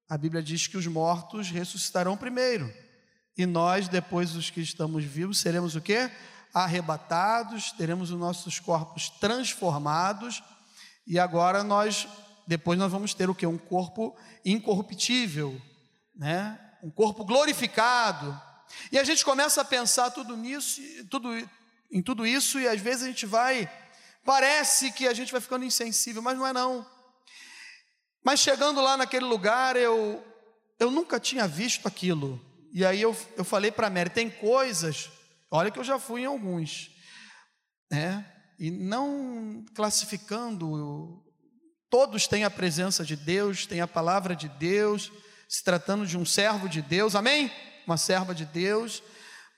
A 0.07 0.17
Bíblia 0.17 0.41
diz 0.41 0.65
que 0.65 0.77
os 0.77 0.87
mortos 0.87 1.49
ressuscitarão 1.49 2.17
primeiro. 2.17 2.73
E 3.37 3.45
nós, 3.45 3.87
depois 3.87 4.35
os 4.35 4.49
que 4.49 4.59
estamos 4.59 5.03
vivos, 5.03 5.39
seremos 5.39 5.75
o 5.75 5.81
quê? 5.81 6.11
Arrebatados, 6.53 7.71
teremos 7.73 8.11
os 8.11 8.19
nossos 8.19 8.59
corpos 8.59 9.09
transformados. 9.09 10.43
E 11.05 11.19
agora 11.19 11.63
nós, 11.63 12.07
depois 12.47 12.77
nós 12.77 12.91
vamos 12.91 13.13
ter 13.13 13.29
o 13.29 13.35
quê? 13.35 13.45
Um 13.45 13.57
corpo 13.57 14.17
incorruptível, 14.43 15.61
né? 16.15 16.59
Um 16.81 16.89
corpo 16.89 17.23
glorificado 17.23 18.48
e 18.91 18.97
a 18.97 19.03
gente 19.03 19.23
começa 19.23 19.61
a 19.61 19.65
pensar 19.65 20.11
tudo 20.11 20.35
nisso, 20.35 20.81
tudo, 21.09 21.29
em 21.91 22.01
tudo 22.01 22.25
isso, 22.25 22.59
e 22.59 22.67
às 22.67 22.79
vezes 22.79 23.03
a 23.03 23.07
gente 23.07 23.25
vai, 23.25 23.71
parece 24.23 24.91
que 24.91 25.07
a 25.07 25.13
gente 25.13 25.31
vai 25.31 25.41
ficando 25.41 25.65
insensível, 25.65 26.21
mas 26.21 26.37
não 26.37 26.45
é 26.45 26.53
não. 26.53 26.85
Mas 28.23 28.39
chegando 28.39 28.81
lá 28.81 28.97
naquele 28.97 29.25
lugar, 29.25 29.75
eu, 29.75 30.23
eu 30.79 30.91
nunca 30.91 31.19
tinha 31.19 31.47
visto 31.47 31.87
aquilo. 31.87 32.39
E 32.71 32.85
aí 32.85 33.01
eu, 33.01 33.15
eu 33.35 33.43
falei 33.43 33.71
para 33.71 33.87
a 33.87 33.89
Mary, 33.89 34.09
tem 34.09 34.29
coisas, 34.29 35.09
olha 35.49 35.71
que 35.71 35.79
eu 35.79 35.83
já 35.83 35.97
fui 35.97 36.21
em 36.21 36.25
alguns, 36.25 36.91
né? 37.89 38.25
E 38.59 38.69
não 38.69 39.65
classificando, 39.73 41.23
todos 41.89 42.27
têm 42.27 42.43
a 42.43 42.49
presença 42.49 43.03
de 43.03 43.15
Deus, 43.15 43.65
têm 43.65 43.81
a 43.81 43.87
palavra 43.87 44.35
de 44.35 44.47
Deus, 44.49 45.11
se 45.47 45.63
tratando 45.63 46.05
de 46.05 46.17
um 46.17 46.25
servo 46.25 46.69
de 46.69 46.81
Deus, 46.81 47.15
amém? 47.15 47.51
Uma 47.89 47.97
serva 47.97 48.35
de 48.35 48.45
Deus, 48.45 49.01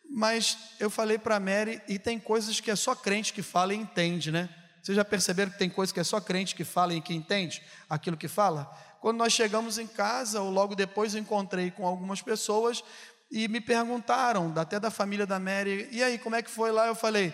mas 0.09 0.57
eu 0.79 0.89
falei 0.89 1.17
para 1.17 1.35
a 1.35 1.39
Mary, 1.39 1.81
e 1.87 1.99
tem 1.99 2.17
coisas 2.19 2.59
que 2.59 2.71
é 2.71 2.75
só 2.75 2.95
crente 2.95 3.33
que 3.33 3.41
fala 3.41 3.73
e 3.73 3.77
entende, 3.77 4.31
né? 4.31 4.49
Vocês 4.81 4.95
já 4.95 5.05
perceberam 5.05 5.51
que 5.51 5.59
tem 5.59 5.69
coisas 5.69 5.91
que 5.91 5.99
é 5.99 6.03
só 6.03 6.19
crente 6.19 6.55
que 6.55 6.63
fala 6.63 6.93
e 6.93 7.01
que 7.01 7.13
entende 7.13 7.61
aquilo 7.89 8.17
que 8.17 8.27
fala? 8.27 8.65
Quando 8.99 9.17
nós 9.17 9.33
chegamos 9.33 9.77
em 9.77 9.87
casa, 9.87 10.41
ou 10.41 10.49
logo 10.49 10.75
depois, 10.75 11.13
encontrei 11.13 11.71
com 11.71 11.85
algumas 11.85 12.21
pessoas 12.21 12.83
e 13.29 13.47
me 13.47 13.61
perguntaram, 13.61 14.53
até 14.55 14.79
da 14.79 14.89
família 14.89 15.25
da 15.25 15.39
Mary, 15.39 15.87
e 15.91 16.03
aí, 16.03 16.17
como 16.17 16.35
é 16.35 16.41
que 16.41 16.49
foi 16.49 16.71
lá? 16.71 16.87
Eu 16.87 16.95
falei, 16.95 17.33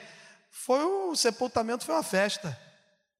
foi 0.51 0.84
o 0.84 1.16
sepultamento, 1.16 1.86
foi 1.86 1.96
uma 1.96 2.04
festa, 2.04 2.58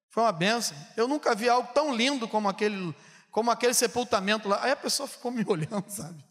foi 0.10 0.24
uma 0.24 0.32
benção. 0.32 0.78
Eu 0.96 1.08
nunca 1.08 1.34
vi 1.34 1.48
algo 1.48 1.70
tão 1.74 1.96
lindo 1.96 2.28
como 2.28 2.50
aquele, 2.50 2.96
como 3.32 3.50
aquele 3.50 3.74
sepultamento 3.74 4.50
lá. 4.50 4.64
Aí 4.64 4.72
a 4.72 4.76
pessoa 4.76 5.08
ficou 5.08 5.32
me 5.32 5.44
olhando, 5.48 5.90
sabe? 5.90 6.27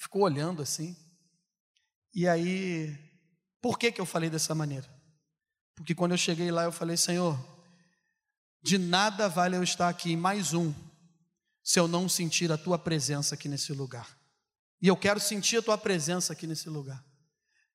Ficou 0.00 0.22
olhando 0.22 0.62
assim. 0.62 0.96
E 2.14 2.26
aí, 2.26 2.98
por 3.60 3.78
que, 3.78 3.92
que 3.92 4.00
eu 4.00 4.06
falei 4.06 4.30
dessa 4.30 4.54
maneira? 4.54 4.88
Porque 5.76 5.94
quando 5.94 6.12
eu 6.12 6.18
cheguei 6.18 6.50
lá, 6.50 6.64
eu 6.64 6.72
falei, 6.72 6.96
Senhor, 6.96 7.38
de 8.62 8.78
nada 8.78 9.28
vale 9.28 9.56
eu 9.56 9.62
estar 9.62 9.88
aqui 9.88 10.16
mais 10.16 10.54
um, 10.54 10.74
se 11.62 11.78
eu 11.78 11.86
não 11.86 12.08
sentir 12.08 12.50
a 12.50 12.58
tua 12.58 12.78
presença 12.78 13.34
aqui 13.34 13.48
nesse 13.48 13.72
lugar. 13.72 14.18
E 14.82 14.88
eu 14.88 14.96
quero 14.96 15.20
sentir 15.20 15.58
a 15.58 15.62
tua 15.62 15.76
presença 15.76 16.32
aqui 16.32 16.46
nesse 16.46 16.70
lugar. 16.70 17.04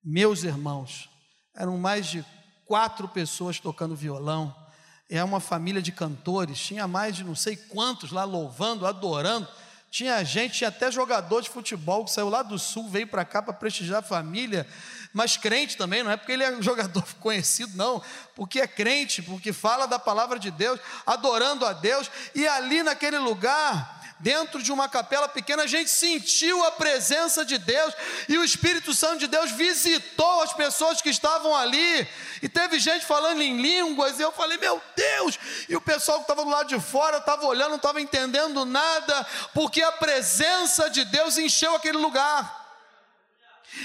Meus 0.03 0.43
irmãos, 0.43 1.09
eram 1.55 1.77
mais 1.77 2.07
de 2.07 2.25
quatro 2.65 3.07
pessoas 3.07 3.59
tocando 3.59 3.95
violão, 3.95 4.53
é 5.07 5.23
uma 5.23 5.39
família 5.39 5.81
de 5.81 5.91
cantores, 5.91 6.59
tinha 6.59 6.87
mais 6.87 7.15
de 7.15 7.23
não 7.23 7.35
sei 7.35 7.55
quantos 7.55 8.11
lá 8.11 8.23
louvando, 8.23 8.87
adorando. 8.87 9.47
Tinha 9.95 10.21
gente, 10.25 10.57
tinha 10.57 10.67
até 10.67 10.91
jogador 10.91 11.41
de 11.41 11.49
futebol 11.49 12.03
que 12.03 12.11
saiu 12.11 12.27
lá 12.27 12.43
do 12.43 12.59
sul, 12.59 12.89
veio 12.89 13.07
para 13.07 13.23
cá 13.23 13.41
para 13.41 13.53
prestigiar 13.53 13.99
a 13.99 14.05
família, 14.05 14.67
mas 15.13 15.37
crente 15.37 15.77
também, 15.77 16.03
não 16.03 16.11
é 16.11 16.17
porque 16.17 16.33
ele 16.33 16.43
é 16.43 16.51
um 16.51 16.59
jogador 16.61 17.01
conhecido, 17.21 17.77
não, 17.77 18.03
porque 18.35 18.59
é 18.59 18.67
crente, 18.67 19.21
porque 19.21 19.53
fala 19.53 19.85
da 19.85 19.97
palavra 19.97 20.37
de 20.37 20.51
Deus, 20.51 20.81
adorando 21.05 21.65
a 21.65 21.71
Deus, 21.71 22.11
e 22.35 22.45
ali 22.45 22.83
naquele 22.83 23.17
lugar, 23.19 23.94
dentro 24.19 24.63
de 24.63 24.71
uma 24.71 24.87
capela 24.87 25.27
pequena, 25.27 25.63
a 25.63 25.67
gente 25.67 25.89
sentiu 25.89 26.63
a 26.65 26.71
presença 26.71 27.45
de 27.45 27.57
Deus 27.57 27.93
e 28.29 28.37
o 28.37 28.43
Espírito 28.43 28.93
Santo 28.93 29.19
de 29.19 29.27
Deus 29.27 29.51
visitou 29.51 30.41
as 30.41 30.53
pessoas 30.53 31.01
que 31.01 31.09
estavam 31.09 31.55
ali. 31.55 32.07
E 32.41 32.47
teve 32.47 32.79
gente 32.79 33.05
falando 33.05 33.41
em 33.41 33.61
línguas, 33.61 34.19
e 34.19 34.21
eu 34.21 34.31
falei, 34.31 34.57
meu 34.57 34.81
Deus! 34.95 35.37
E 35.67 35.75
o 35.75 35.81
pessoal 35.81 36.19
que 36.19 36.23
estava 36.23 36.43
do 36.43 36.49
lado 36.49 36.67
de 36.67 36.79
fora 36.79 37.17
estava 37.17 37.45
olhando, 37.45 37.69
não 37.69 37.75
estava 37.77 38.01
entendendo 38.01 38.65
nada, 38.65 39.25
porque 39.53 39.81
a 39.81 39.91
presença 39.91 40.89
de 40.89 41.03
Deus 41.05 41.37
encheu 41.37 41.75
aquele 41.75 41.97
lugar. 41.97 42.63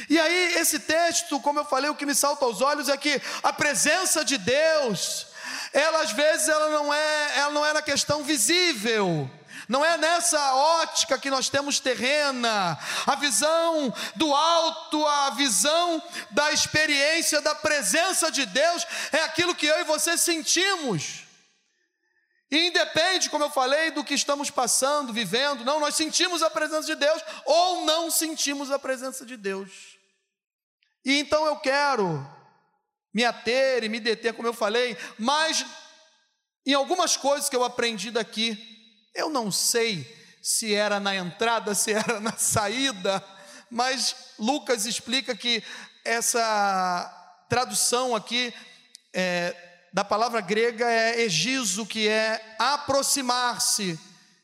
E 0.09 0.21
aí, 0.21 0.55
esse 0.55 0.79
texto, 0.79 1.41
como 1.41 1.59
eu 1.59 1.65
falei, 1.65 1.91
o 1.91 1.95
que 1.97 2.07
me 2.07 2.15
salta 2.15 2.45
aos 2.45 2.61
olhos 2.61 2.89
é 2.89 2.97
que 2.97 3.21
a 3.43 3.53
presença 3.53 4.25
de 4.25 4.39
Deus, 4.39 5.27
ela 5.73 6.03
às 6.03 6.13
vezes 6.13 6.49
ela 6.49 6.69
não 6.69 6.95
é, 6.95 7.39
ela 7.39 7.51
não 7.51 7.67
é 7.67 7.73
na 7.73 7.83
questão 7.83 8.23
visível. 8.23 9.29
Não 9.71 9.85
é 9.85 9.97
nessa 9.97 10.53
ótica 10.53 11.17
que 11.17 11.31
nós 11.31 11.49
temos 11.49 11.79
terrena, 11.79 12.77
a 13.07 13.15
visão 13.15 13.95
do 14.17 14.35
alto, 14.35 15.07
a 15.07 15.31
visão 15.31 16.03
da 16.33 16.51
experiência 16.51 17.41
da 17.41 17.55
presença 17.55 18.33
de 18.33 18.45
Deus, 18.47 18.85
é 19.13 19.23
aquilo 19.23 19.55
que 19.55 19.67
eu 19.67 19.79
e 19.79 19.85
você 19.85 20.19
sentimos. 20.19 21.21
E 22.51 22.67
independe, 22.67 23.31
como 23.31 23.45
eu 23.45 23.51
falei, 23.51 23.93
do 23.93 24.03
que 24.03 24.13
estamos 24.13 24.51
passando, 24.51 25.13
vivendo, 25.13 25.65
não, 25.65 25.79
nós 25.79 25.95
sentimos 25.95 26.43
a 26.43 26.51
presença 26.51 26.87
de 26.87 26.97
Deus 26.97 27.23
ou 27.45 27.85
não 27.85 28.11
sentimos 28.11 28.73
a 28.73 28.79
presença 28.79 29.25
de 29.25 29.37
Deus. 29.37 29.97
E 31.05 31.17
então 31.17 31.47
eu 31.47 31.55
quero 31.61 32.29
me 33.15 33.25
ater 33.25 33.85
e 33.85 33.89
me 33.89 34.01
deter, 34.01 34.35
como 34.35 34.49
eu 34.49 34.53
falei, 34.53 34.99
mas 35.17 35.65
em 36.67 36.75
algumas 36.75 37.17
coisas 37.17 37.49
que 37.49 37.55
eu 37.55 37.63
aprendi 37.63 38.11
daqui, 38.11 38.80
eu 39.15 39.29
não 39.29 39.51
sei 39.51 40.17
se 40.43 40.75
era 40.75 40.99
na 40.99 41.15
entrada, 41.15 41.75
se 41.75 41.93
era 41.93 42.21
na 42.21 42.37
saída, 42.37 43.23
mas 43.71 44.15
Lucas 44.39 44.87
explica 44.87 45.37
que 45.37 45.63
essa 46.05 47.45
tradução 47.49 48.15
aqui 48.17 48.53
é, 49.13 49.55
da 49.93 50.05
palavra 50.05 50.41
grega 50.41 50.91
é 50.91 51.21
egiso, 51.23 51.85
que 51.85 52.09
é 52.09 52.57
aproximar-se. 52.59 53.99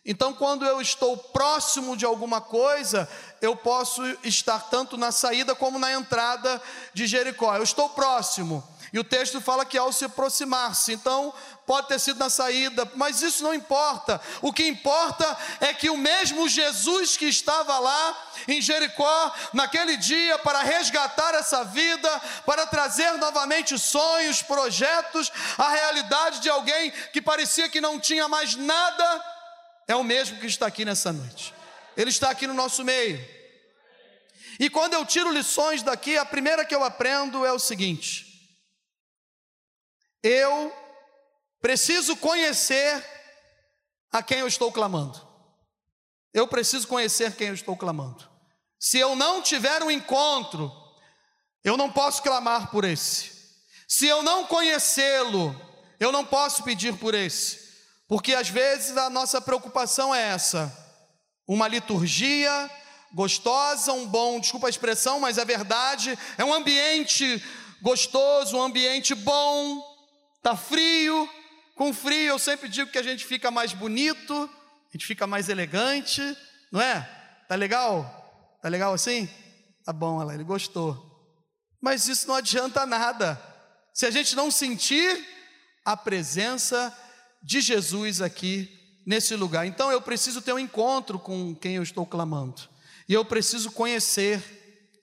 Então, 0.04 0.32
quando 0.32 0.64
eu 0.64 0.80
estou 0.80 1.16
próximo 1.16 1.96
de 1.96 2.04
alguma 2.04 2.40
coisa, 2.40 3.08
eu 3.40 3.56
posso 3.56 4.02
estar 4.22 4.60
tanto 4.70 4.96
na 4.96 5.10
saída 5.10 5.54
como 5.54 5.78
na 5.78 5.92
entrada 5.92 6.62
de 6.94 7.06
Jericó. 7.06 7.56
Eu 7.56 7.64
estou 7.64 7.88
próximo. 7.88 8.62
E 8.92 8.98
o 8.98 9.04
texto 9.04 9.40
fala 9.40 9.64
que 9.64 9.76
ao 9.76 9.92
se 9.92 10.04
aproximar-se, 10.04 10.92
então 10.92 11.34
pode 11.66 11.88
ter 11.88 11.98
sido 11.98 12.18
na 12.18 12.30
saída, 12.30 12.90
mas 12.94 13.20
isso 13.20 13.42
não 13.42 13.52
importa. 13.52 14.20
O 14.40 14.52
que 14.52 14.66
importa 14.66 15.36
é 15.60 15.74
que 15.74 15.90
o 15.90 15.96
mesmo 15.96 16.48
Jesus 16.48 17.16
que 17.16 17.26
estava 17.26 17.78
lá 17.78 18.16
em 18.46 18.62
Jericó, 18.62 19.34
naquele 19.52 19.96
dia, 19.96 20.38
para 20.38 20.62
resgatar 20.62 21.34
essa 21.34 21.64
vida, 21.64 22.08
para 22.46 22.66
trazer 22.66 23.12
novamente 23.18 23.76
sonhos, 23.78 24.42
projetos, 24.42 25.32
a 25.58 25.68
realidade 25.70 26.40
de 26.40 26.48
alguém 26.48 26.92
que 27.12 27.20
parecia 27.20 27.68
que 27.68 27.80
não 27.80 27.98
tinha 27.98 28.28
mais 28.28 28.54
nada, 28.54 29.24
é 29.88 29.96
o 29.96 30.04
mesmo 30.04 30.38
que 30.38 30.46
está 30.46 30.66
aqui 30.66 30.84
nessa 30.84 31.12
noite. 31.12 31.52
Ele 31.96 32.10
está 32.10 32.30
aqui 32.30 32.46
no 32.46 32.54
nosso 32.54 32.84
meio. 32.84 33.36
E 34.58 34.70
quando 34.70 34.94
eu 34.94 35.04
tiro 35.04 35.32
lições 35.32 35.82
daqui, 35.82 36.16
a 36.16 36.24
primeira 36.24 36.64
que 36.64 36.74
eu 36.74 36.84
aprendo 36.84 37.44
é 37.44 37.52
o 37.52 37.58
seguinte: 37.58 38.25
eu 40.26 40.74
preciso 41.60 42.16
conhecer 42.16 43.04
a 44.10 44.22
quem 44.22 44.38
eu 44.40 44.46
estou 44.46 44.72
clamando. 44.72 45.20
Eu 46.34 46.48
preciso 46.48 46.86
conhecer 46.88 47.34
quem 47.36 47.48
eu 47.48 47.54
estou 47.54 47.76
clamando. 47.76 48.28
Se 48.78 48.98
eu 48.98 49.14
não 49.14 49.40
tiver 49.40 49.82
um 49.82 49.90
encontro, 49.90 50.70
eu 51.64 51.76
não 51.76 51.90
posso 51.90 52.22
clamar 52.22 52.70
por 52.70 52.84
esse. 52.84 53.32
Se 53.88 54.06
eu 54.06 54.22
não 54.22 54.44
conhecê-lo, 54.46 55.54
eu 55.98 56.10
não 56.10 56.24
posso 56.24 56.62
pedir 56.62 56.96
por 56.98 57.14
esse. 57.14 57.66
Porque 58.08 58.34
às 58.34 58.48
vezes 58.48 58.96
a 58.96 59.08
nossa 59.08 59.40
preocupação 59.40 60.14
é 60.14 60.22
essa: 60.22 60.72
uma 61.46 61.68
liturgia 61.68 62.70
gostosa, 63.12 63.92
um 63.92 64.06
bom, 64.06 64.40
desculpa 64.40 64.66
a 64.66 64.70
expressão, 64.70 65.20
mas 65.20 65.38
é 65.38 65.44
verdade, 65.44 66.18
é 66.36 66.44
um 66.44 66.52
ambiente 66.52 67.42
gostoso, 67.80 68.56
um 68.56 68.62
ambiente 68.62 69.14
bom, 69.14 69.95
tá 70.46 70.54
frio, 70.56 71.28
com 71.74 71.92
frio 71.92 72.28
eu 72.28 72.38
sempre 72.38 72.68
digo 72.68 72.88
que 72.92 72.98
a 72.98 73.02
gente 73.02 73.24
fica 73.24 73.50
mais 73.50 73.72
bonito, 73.72 74.32
a 74.32 74.92
gente 74.92 75.04
fica 75.04 75.26
mais 75.26 75.48
elegante, 75.48 76.22
não 76.70 76.80
é? 76.80 77.00
Tá 77.48 77.56
legal? 77.56 78.56
Tá 78.62 78.68
legal 78.68 78.94
assim? 78.94 79.28
Tá 79.84 79.92
bom, 79.92 80.22
ela, 80.22 80.34
ele 80.34 80.44
gostou. 80.44 81.04
Mas 81.80 82.06
isso 82.06 82.28
não 82.28 82.36
adianta 82.36 82.86
nada. 82.86 83.42
Se 83.92 84.06
a 84.06 84.10
gente 84.12 84.36
não 84.36 84.48
sentir 84.48 85.20
a 85.84 85.96
presença 85.96 86.96
de 87.42 87.60
Jesus 87.60 88.20
aqui 88.20 88.70
nesse 89.04 89.34
lugar. 89.34 89.66
Então 89.66 89.90
eu 89.90 90.00
preciso 90.00 90.40
ter 90.40 90.52
um 90.52 90.60
encontro 90.60 91.18
com 91.18 91.56
quem 91.56 91.74
eu 91.74 91.82
estou 91.82 92.06
clamando. 92.06 92.62
E 93.08 93.12
eu 93.12 93.24
preciso 93.24 93.72
conhecer 93.72 94.40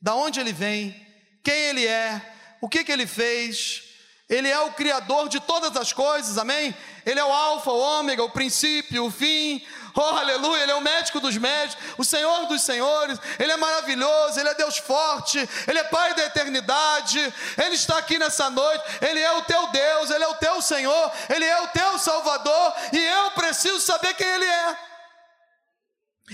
da 0.02 0.16
onde 0.16 0.40
ele 0.40 0.54
vem, 0.54 0.96
quem 1.44 1.54
ele 1.54 1.86
é, 1.86 2.34
o 2.62 2.70
que 2.70 2.86
que 2.86 2.92
ele 2.94 3.06
fez, 3.06 3.93
ele 4.30 4.50
é 4.50 4.60
o 4.62 4.72
Criador 4.72 5.28
de 5.28 5.40
todas 5.40 5.76
as 5.76 5.92
coisas, 5.92 6.38
amém? 6.38 6.76
Ele 7.06 7.20
é 7.20 7.26
o 7.26 7.32
Alfa, 7.32 7.72
o 7.72 7.80
Ômega, 8.00 8.24
o 8.24 8.30
princípio, 8.30 9.06
o 9.06 9.12
fim, 9.12 9.62
oh 9.94 10.02
aleluia, 10.02 10.64
Ele 10.64 10.72
é 10.72 10.76
o 10.76 10.82
médico 10.82 11.20
dos 11.20 11.38
médicos, 11.38 11.84
o 11.98 12.04
Senhor 12.04 12.46
dos 12.48 12.62
senhores, 12.62 13.20
Ele 13.38 13.52
é 13.52 13.58
maravilhoso, 13.58 14.40
Ele 14.40 14.50
é 14.50 14.56
Deus 14.56 14.78
forte, 14.78 15.38
Ele 15.68 15.78
é 15.78 15.84
Pai 15.84 16.14
da 16.14 16.24
eternidade, 16.24 17.20
Ele 17.58 17.76
está 17.76 17.98
aqui 17.98 18.18
nessa 18.18 18.50
noite, 18.50 18.84
Ele 19.02 19.20
é 19.20 19.32
o 19.34 19.44
teu 19.44 19.68
Deus, 19.68 20.10
Ele 20.10 20.24
é 20.24 20.28
o 20.28 20.36
teu 20.36 20.62
Senhor, 20.62 21.12
Ele 21.30 21.46
é 21.46 21.62
o 21.62 21.68
teu 21.68 22.00
Salvador, 22.00 22.74
e 22.94 22.98
eu 22.98 23.32
preciso 23.32 23.82
saber 23.82 24.14
quem 24.14 24.28
Ele 24.28 24.46
é. 24.46 24.78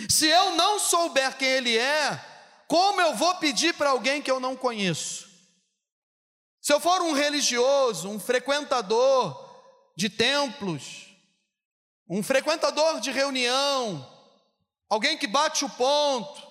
Se 0.07 0.27
eu 0.27 0.51
não 0.51 0.77
souber 0.77 1.35
quem 1.35 1.49
Ele 1.49 1.77
é, 1.77 2.19
como 2.67 3.01
eu 3.01 3.15
vou 3.15 3.33
pedir 3.35 3.73
para 3.73 3.89
alguém 3.89 4.21
que 4.21 4.29
eu 4.29 4.39
não 4.39 4.55
conheço? 4.55 5.28
Se 6.61 6.73
eu 6.73 6.79
for 6.79 7.01
um 7.01 7.13
religioso, 7.13 8.09
um 8.09 8.19
frequentador 8.19 9.49
de 9.95 10.09
templos, 10.09 11.07
um 12.09 12.21
frequentador 12.21 12.99
de 12.99 13.11
reunião, 13.11 14.05
alguém 14.89 15.17
que 15.17 15.27
bate 15.27 15.63
o 15.63 15.69
ponto, 15.69 16.41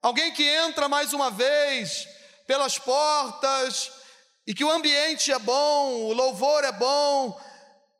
alguém 0.00 0.32
que 0.32 0.44
entra 0.44 0.88
mais 0.88 1.12
uma 1.12 1.30
vez 1.30 2.08
pelas 2.46 2.78
portas 2.78 3.90
e 4.46 4.54
que 4.54 4.64
o 4.64 4.70
ambiente 4.70 5.32
é 5.32 5.38
bom, 5.38 6.04
o 6.04 6.12
louvor 6.12 6.64
é 6.64 6.72
bom, 6.72 7.38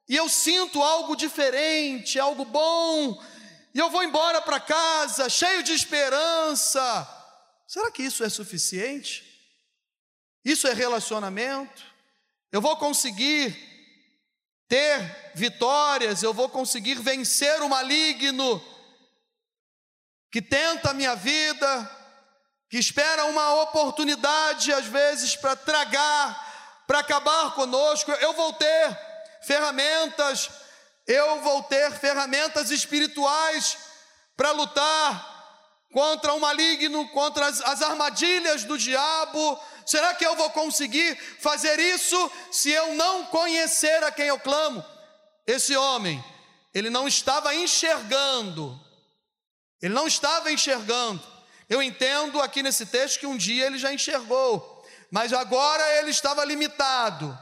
e 0.08 0.14
eu 0.16 0.28
sinto 0.28 0.82
algo 0.82 1.16
diferente, 1.16 2.20
algo 2.20 2.44
bom, 2.44 3.20
e 3.74 3.78
eu 3.78 3.90
vou 3.90 4.02
embora 4.02 4.40
para 4.40 4.60
casa 4.60 5.28
cheio 5.28 5.62
de 5.62 5.72
esperança. 5.72 7.12
Será 7.66 7.90
que 7.90 8.02
isso 8.02 8.22
é 8.22 8.28
suficiente? 8.28 9.25
Isso 10.46 10.68
é 10.68 10.72
relacionamento? 10.72 11.82
Eu 12.52 12.60
vou 12.60 12.76
conseguir 12.76 13.52
ter 14.68 15.32
vitórias, 15.34 16.22
eu 16.22 16.32
vou 16.32 16.48
conseguir 16.48 16.94
vencer 17.00 17.60
o 17.62 17.68
maligno 17.68 18.64
que 20.30 20.40
tenta 20.40 20.90
a 20.90 20.94
minha 20.94 21.16
vida, 21.16 21.90
que 22.70 22.78
espera 22.78 23.24
uma 23.24 23.60
oportunidade 23.62 24.72
às 24.72 24.86
vezes 24.86 25.34
para 25.34 25.56
tragar, 25.56 26.84
para 26.86 27.00
acabar 27.00 27.52
conosco. 27.56 28.12
Eu 28.12 28.32
vou 28.32 28.52
ter 28.52 28.96
ferramentas, 29.42 30.48
eu 31.08 31.40
vou 31.40 31.64
ter 31.64 31.90
ferramentas 31.90 32.70
espirituais 32.70 33.78
para 34.36 34.52
lutar 34.52 35.35
contra 35.92 36.34
o 36.34 36.40
maligno, 36.40 37.08
contra 37.08 37.46
as, 37.46 37.60
as 37.60 37.82
armadilhas 37.82 38.64
do 38.64 38.76
diabo, 38.76 39.58
Será 39.86 40.12
que 40.14 40.26
eu 40.26 40.34
vou 40.34 40.50
conseguir 40.50 41.16
fazer 41.38 41.78
isso 41.78 42.30
se 42.50 42.72
eu 42.72 42.94
não 42.94 43.26
conhecer 43.26 44.02
a 44.02 44.10
quem 44.10 44.26
eu 44.26 44.38
clamo? 44.38 44.84
Esse 45.46 45.76
homem, 45.76 46.22
ele 46.74 46.90
não 46.90 47.06
estava 47.06 47.54
enxergando, 47.54 48.78
ele 49.80 49.94
não 49.94 50.08
estava 50.08 50.50
enxergando. 50.50 51.22
Eu 51.68 51.80
entendo 51.80 52.42
aqui 52.42 52.64
nesse 52.64 52.86
texto 52.86 53.20
que 53.20 53.26
um 53.26 53.36
dia 53.36 53.66
ele 53.66 53.78
já 53.78 53.92
enxergou, 53.92 54.84
mas 55.08 55.32
agora 55.32 55.84
ele 56.00 56.10
estava 56.10 56.44
limitado, 56.44 57.38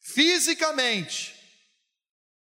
fisicamente, 0.00 1.39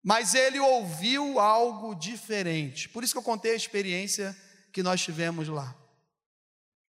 mas 0.04 0.36
ele 0.36 0.60
ouviu 0.60 1.40
algo 1.40 1.96
diferente. 1.96 2.90
Por 2.90 3.04
isso 3.04 3.14
que 3.14 3.18
eu 3.18 3.24
contei 3.24 3.54
a 3.54 3.56
experiência 3.56 4.36
que 4.74 4.84
nós 4.84 5.02
tivemos 5.02 5.48
lá. 5.48 5.74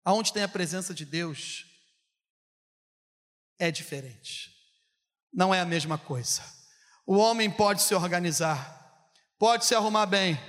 Aonde 0.04 0.34
tem 0.34 0.42
a 0.42 0.48
presença 0.48 0.94
de 0.94 1.06
Deus, 1.06 1.66
é 3.60 3.70
diferente. 3.70 4.52
Não 5.32 5.54
é 5.54 5.62
a 5.62 5.66
mesma 5.66 5.98
coisa. 5.98 6.42
O 7.06 7.16
homem 7.18 7.52
pode 7.52 7.84
se 7.84 7.94
organizar, 7.94 9.10
pode 9.38 9.66
se 9.66 9.76
arrumar 9.76 10.08
bem, 10.08 10.40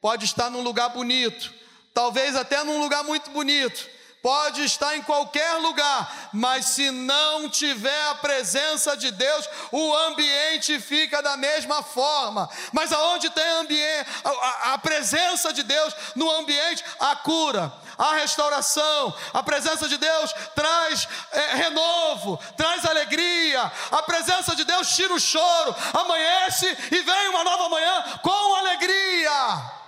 pode 0.00 0.24
estar 0.24 0.48
num 0.48 0.62
lugar 0.62 0.90
bonito, 0.90 1.52
talvez 1.92 2.36
até 2.36 2.62
num 2.62 2.78
lugar 2.78 3.02
muito 3.02 3.30
bonito, 3.30 3.88
pode 4.22 4.62
estar 4.62 4.96
em 4.96 5.02
qualquer 5.02 5.54
lugar, 5.54 6.30
mas 6.32 6.66
se 6.66 6.92
não 6.92 7.50
tiver 7.50 8.08
a 8.10 8.14
presença 8.14 8.96
de 8.96 9.10
Deus, 9.10 9.48
o 9.72 9.94
ambiente 10.06 10.78
fica 10.78 11.20
da 11.20 11.36
mesma 11.36 11.82
forma. 11.82 12.48
Mas 12.72 12.92
aonde 12.92 13.28
tem 13.30 13.48
ambiente, 13.58 14.08
a, 14.24 14.74
a 14.74 14.78
presença 14.78 15.52
de 15.52 15.64
Deus 15.64 15.92
no 16.14 16.30
ambiente, 16.30 16.84
a 17.00 17.16
cura, 17.16 17.72
a 17.98 18.14
restauração, 18.14 19.12
a 19.34 19.42
presença 19.42 19.88
de 19.88 19.98
Deus 19.98 20.32
traz 20.54 21.08
é, 21.32 21.56
renovo, 21.56 22.38
traz 22.56 22.84
alegria, 22.84 23.72
a 23.90 24.02
presença 24.04 24.54
de 24.54 24.64
Deus 24.64 24.94
tira 24.94 25.12
o 25.12 25.20
choro, 25.20 25.74
amanhece 25.92 26.66
e 26.92 27.02
vem 27.02 27.28
uma 27.30 27.42
nova 27.42 27.68
manhã 27.68 28.20
com 28.22 28.54
alegria. 28.54 29.82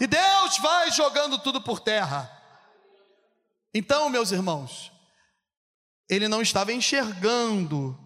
E 0.00 0.08
Deus 0.08 0.58
vai 0.58 0.90
jogando 0.90 1.38
tudo 1.38 1.60
por 1.60 1.78
terra. 1.78 2.37
Então, 3.78 4.10
meus 4.10 4.32
irmãos, 4.32 4.90
ele 6.10 6.26
não 6.26 6.42
estava 6.42 6.72
enxergando 6.72 7.96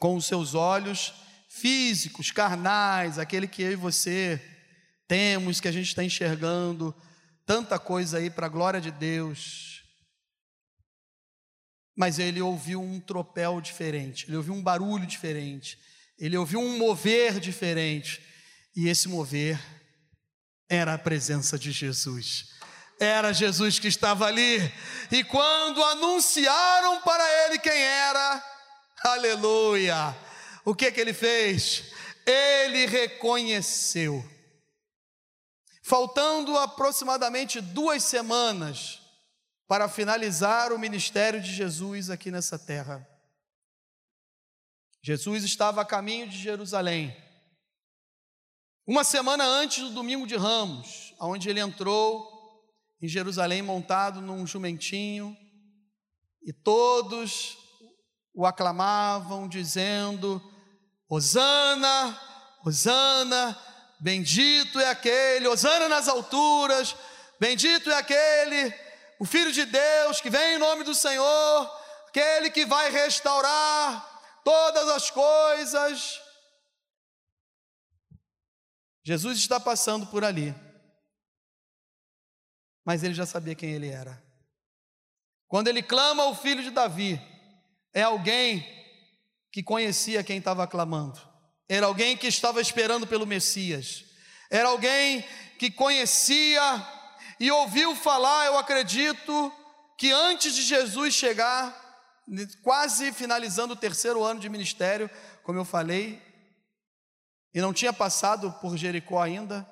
com 0.00 0.16
os 0.16 0.26
seus 0.26 0.52
olhos 0.52 1.14
físicos, 1.48 2.32
carnais, 2.32 3.20
aquele 3.20 3.46
que 3.46 3.62
eu 3.62 3.70
e 3.70 3.76
você 3.76 4.42
temos, 5.06 5.60
que 5.60 5.68
a 5.68 5.72
gente 5.72 5.86
está 5.86 6.02
enxergando 6.02 6.92
tanta 7.46 7.78
coisa 7.78 8.18
aí 8.18 8.28
para 8.28 8.46
a 8.46 8.48
glória 8.48 8.80
de 8.80 8.90
Deus. 8.90 9.84
Mas 11.94 12.18
ele 12.18 12.40
ouviu 12.40 12.82
um 12.82 12.98
tropel 12.98 13.60
diferente, 13.60 14.26
ele 14.26 14.36
ouviu 14.36 14.54
um 14.54 14.62
barulho 14.62 15.06
diferente, 15.06 15.78
ele 16.18 16.36
ouviu 16.36 16.58
um 16.58 16.76
mover 16.76 17.38
diferente, 17.38 18.20
e 18.74 18.88
esse 18.88 19.08
mover 19.08 19.56
era 20.68 20.94
a 20.94 20.98
presença 20.98 21.56
de 21.56 21.70
Jesus. 21.70 22.58
Era 23.00 23.32
Jesus 23.32 23.78
que 23.78 23.88
estava 23.88 24.26
ali, 24.26 24.58
e 25.10 25.24
quando 25.24 25.82
anunciaram 25.82 27.00
para 27.00 27.46
ele 27.46 27.58
quem 27.58 27.72
era, 27.72 28.44
aleluia, 29.02 30.14
o 30.64 30.74
que 30.74 30.92
que 30.92 31.00
ele 31.00 31.14
fez? 31.14 31.90
ele 32.30 32.86
reconheceu. 32.86 34.24
Faltando 35.82 36.56
aproximadamente 36.56 37.60
duas 37.60 38.04
semanas 38.04 39.00
para 39.66 39.88
finalizar 39.88 40.72
o 40.72 40.78
ministério 40.78 41.40
de 41.40 41.52
Jesus 41.52 42.10
aqui 42.10 42.30
nessa 42.30 42.58
terra, 42.58 43.06
Jesus 45.02 45.42
estava 45.44 45.80
a 45.80 45.86
caminho 45.86 46.28
de 46.28 46.38
Jerusalém. 46.38 47.16
Uma 48.86 49.04
semana 49.04 49.44
antes 49.44 49.82
do 49.84 49.90
domingo 49.90 50.26
de 50.26 50.36
Ramos, 50.36 51.14
onde 51.18 51.48
ele 51.48 51.60
entrou 51.60 52.39
em 53.00 53.08
Jerusalém 53.08 53.62
montado 53.62 54.20
num 54.20 54.46
jumentinho, 54.46 55.36
e 56.42 56.52
todos 56.52 57.56
o 58.34 58.46
aclamavam, 58.46 59.48
dizendo: 59.48 60.40
Hosana, 61.08 62.20
Hosana, 62.64 63.58
bendito 64.00 64.78
é 64.78 64.88
aquele, 64.88 65.48
Hosana 65.48 65.88
nas 65.88 66.08
alturas, 66.08 66.94
bendito 67.38 67.90
é 67.90 67.96
aquele, 67.96 68.74
o 69.18 69.24
Filho 69.24 69.52
de 69.52 69.64
Deus 69.64 70.20
que 70.20 70.30
vem 70.30 70.54
em 70.54 70.58
nome 70.58 70.84
do 70.84 70.94
Senhor, 70.94 71.70
aquele 72.08 72.50
que 72.50 72.64
vai 72.64 72.90
restaurar 72.90 74.08
todas 74.44 74.88
as 74.88 75.10
coisas. 75.10 76.20
Jesus 79.04 79.38
está 79.38 79.58
passando 79.58 80.06
por 80.06 80.24
ali, 80.24 80.54
mas 82.90 83.04
ele 83.04 83.14
já 83.14 83.24
sabia 83.24 83.54
quem 83.54 83.70
ele 83.70 83.88
era. 83.88 84.20
Quando 85.46 85.68
ele 85.68 85.80
clama 85.80 86.24
ao 86.24 86.34
filho 86.34 86.60
de 86.60 86.72
Davi, 86.72 87.22
é 87.94 88.02
alguém 88.02 88.66
que 89.52 89.62
conhecia 89.62 90.24
quem 90.24 90.38
estava 90.38 90.66
clamando, 90.66 91.20
era 91.68 91.86
alguém 91.86 92.16
que 92.16 92.26
estava 92.26 92.60
esperando 92.60 93.06
pelo 93.06 93.24
Messias, 93.24 94.06
era 94.50 94.70
alguém 94.70 95.24
que 95.56 95.70
conhecia 95.70 96.60
e 97.38 97.48
ouviu 97.52 97.94
falar, 97.94 98.46
eu 98.46 98.58
acredito, 98.58 99.52
que 99.96 100.10
antes 100.10 100.52
de 100.52 100.62
Jesus 100.62 101.14
chegar, 101.14 101.72
quase 102.60 103.12
finalizando 103.12 103.74
o 103.74 103.76
terceiro 103.76 104.24
ano 104.24 104.40
de 104.40 104.48
ministério, 104.48 105.08
como 105.44 105.60
eu 105.60 105.64
falei, 105.64 106.20
e 107.54 107.60
não 107.60 107.72
tinha 107.72 107.92
passado 107.92 108.50
por 108.54 108.76
Jericó 108.76 109.22
ainda, 109.22 109.64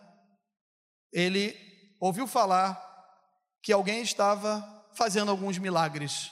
ele 1.12 1.52
ouviu 1.98 2.24
falar 2.24 2.86
que 3.68 3.72
alguém 3.74 4.00
estava 4.00 4.66
fazendo 4.94 5.30
alguns 5.30 5.58
milagres. 5.58 6.30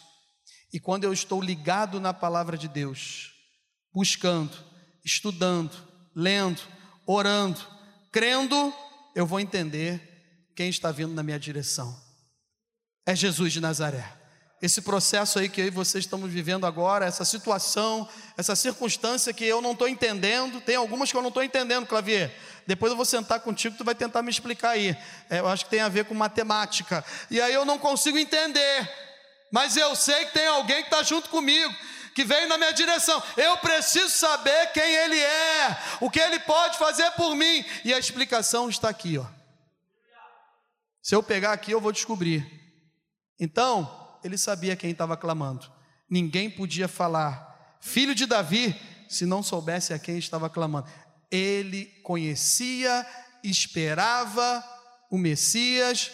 E 0.73 0.81
quando 0.81 1.05
eu 1.05 1.13
estou 1.13 1.39
ligado 1.39 2.01
na 2.01 2.15
palavra 2.15 2.57
de 2.57 2.67
Deus, 2.67 3.31
buscando, 3.93 4.57
estudando, 5.05 5.77
lendo, 6.15 6.63
orando, 7.05 7.61
crendo, 8.11 8.73
eu 9.15 9.27
vou 9.27 9.39
entender 9.39 10.49
quem 10.57 10.71
está 10.71 10.91
vindo 10.91 11.13
na 11.13 11.23
minha 11.23 11.39
direção. 11.39 11.95
É 13.05 13.15
Jesus 13.15 13.53
de 13.53 13.61
Nazaré 13.61 14.16
esse 14.61 14.81
processo 14.81 15.39
aí 15.39 15.49
que 15.49 15.61
eu 15.61 15.67
e 15.67 15.71
vocês 15.71 16.05
estamos 16.05 16.31
vivendo 16.31 16.67
agora, 16.67 17.05
essa 17.05 17.25
situação, 17.25 18.09
essa 18.37 18.57
circunstância 18.57 19.33
que 19.33 19.45
eu 19.45 19.61
não 19.61 19.73
estou 19.73 19.87
entendendo, 19.87 20.61
tem 20.61 20.77
algumas 20.77 21.11
que 21.11 21.17
eu 21.17 21.23
não 21.23 21.29
estou 21.29 21.43
entendendo, 21.43 21.87
Clavier. 21.87 22.35
Depois 22.67 22.91
eu 22.91 22.97
vou 22.97 23.05
sentar 23.05 23.41
contigo, 23.41 23.77
tu 23.77 23.85
vai 23.85 23.95
tentar 23.95 24.23
me 24.23 24.31
explicar 24.31 24.71
aí. 24.71 24.97
É, 25.29 25.41
eu 25.41 25.49
acho 25.49 25.65
que 25.65 25.71
tem 25.71 25.81
a 25.81 25.89
ver 25.89 26.07
com 26.07 26.15
matemática. 26.15 27.05
E 27.31 27.41
aí 27.41 27.53
eu 27.53 27.65
não 27.65 27.79
consigo 27.79 28.17
entender, 28.19 28.91
mas 29.53 29.77
eu 29.77 29.95
sei 29.95 30.25
que 30.27 30.33
tem 30.33 30.47
alguém 30.47 30.83
que 30.83 30.89
está 30.89 31.03
junto 31.03 31.29
comigo, 31.29 31.73
que 32.15 32.25
veio 32.25 32.49
na 32.49 32.57
minha 32.57 32.73
direção. 32.73 33.23
Eu 33.37 33.59
preciso 33.59 34.09
saber 34.09 34.73
quem 34.73 34.83
Ele 34.83 35.21
é, 35.21 35.79
o 36.01 36.11
que 36.11 36.19
Ele 36.19 36.41
pode 36.41 36.79
fazer 36.79 37.11
por 37.13 37.37
mim. 37.37 37.63
E 37.85 37.93
a 37.93 37.99
explicação 37.99 38.71
está 38.71 38.89
aqui, 38.89 39.19
ó. 39.19 39.27
Se 41.03 41.15
eu 41.15 41.23
pegar 41.23 41.53
aqui, 41.53 41.71
eu 41.71 41.81
vou 41.81 41.93
descobrir. 41.93 42.45
Então, 43.39 44.06
ele 44.27 44.37
sabia 44.37 44.77
quem 44.77 44.91
estava 44.91 45.17
clamando. 45.17 45.71
Ninguém 46.11 46.51
podia 46.51 46.89
falar, 46.89 47.79
filho 47.81 48.15
de 48.15 48.27
Davi, 48.27 48.75
se 49.09 49.25
não 49.25 49.43
soubesse 49.43 49.93
a 49.93 49.99
quem 49.99 50.19
estava 50.19 50.51
clamando. 50.51 50.89
Ele 51.31 51.87
conhecia, 52.03 53.07
esperava 53.43 54.65
o 55.11 55.17
Messias 55.17 56.11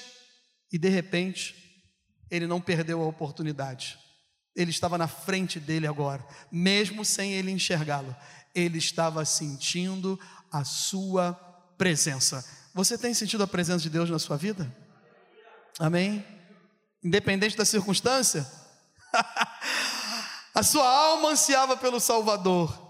e 0.72 0.78
de 0.78 0.88
repente 0.88 1.54
ele 2.30 2.46
não 2.46 2.60
perdeu 2.60 3.02
a 3.02 3.06
oportunidade. 3.06 3.98
Ele 4.54 4.70
estava 4.70 4.98
na 4.98 5.08
frente 5.08 5.58
dele 5.58 5.86
agora, 5.86 6.26
mesmo 6.50 7.04
sem 7.04 7.32
ele 7.32 7.50
enxergá-lo. 7.50 8.14
Ele 8.54 8.78
estava 8.78 9.24
sentindo 9.24 10.20
a 10.50 10.64
sua 10.64 11.32
presença. 11.78 12.44
Você 12.74 12.96
tem 12.98 13.14
sentido 13.14 13.42
a 13.42 13.46
presença 13.46 13.80
de 13.80 13.90
Deus 13.90 14.10
na 14.10 14.18
sua 14.18 14.36
vida? 14.36 14.74
Amém? 15.78 16.24
Independente 17.02 17.56
da 17.56 17.64
circunstância? 17.64 18.46
a 20.54 20.62
sua 20.62 20.88
alma 20.88 21.30
ansiava 21.30 21.76
pelo 21.76 22.00
Salvador. 22.00 22.80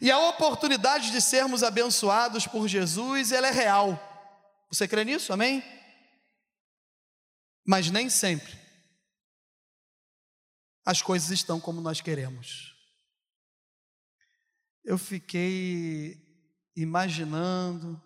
E 0.00 0.10
a 0.10 0.18
oportunidade 0.28 1.10
de 1.10 1.20
sermos 1.20 1.62
abençoados 1.62 2.46
por 2.46 2.66
Jesus, 2.68 3.32
ela 3.32 3.48
é 3.48 3.52
real. 3.52 3.98
Você 4.70 4.88
crê 4.88 5.04
nisso? 5.04 5.32
Amém? 5.32 5.62
Mas 7.66 7.90
nem 7.90 8.08
sempre 8.08 8.60
as 10.84 11.00
coisas 11.00 11.30
estão 11.30 11.60
como 11.60 11.80
nós 11.80 12.00
queremos. 12.00 12.74
Eu 14.84 14.98
fiquei 14.98 16.20
imaginando, 16.74 18.02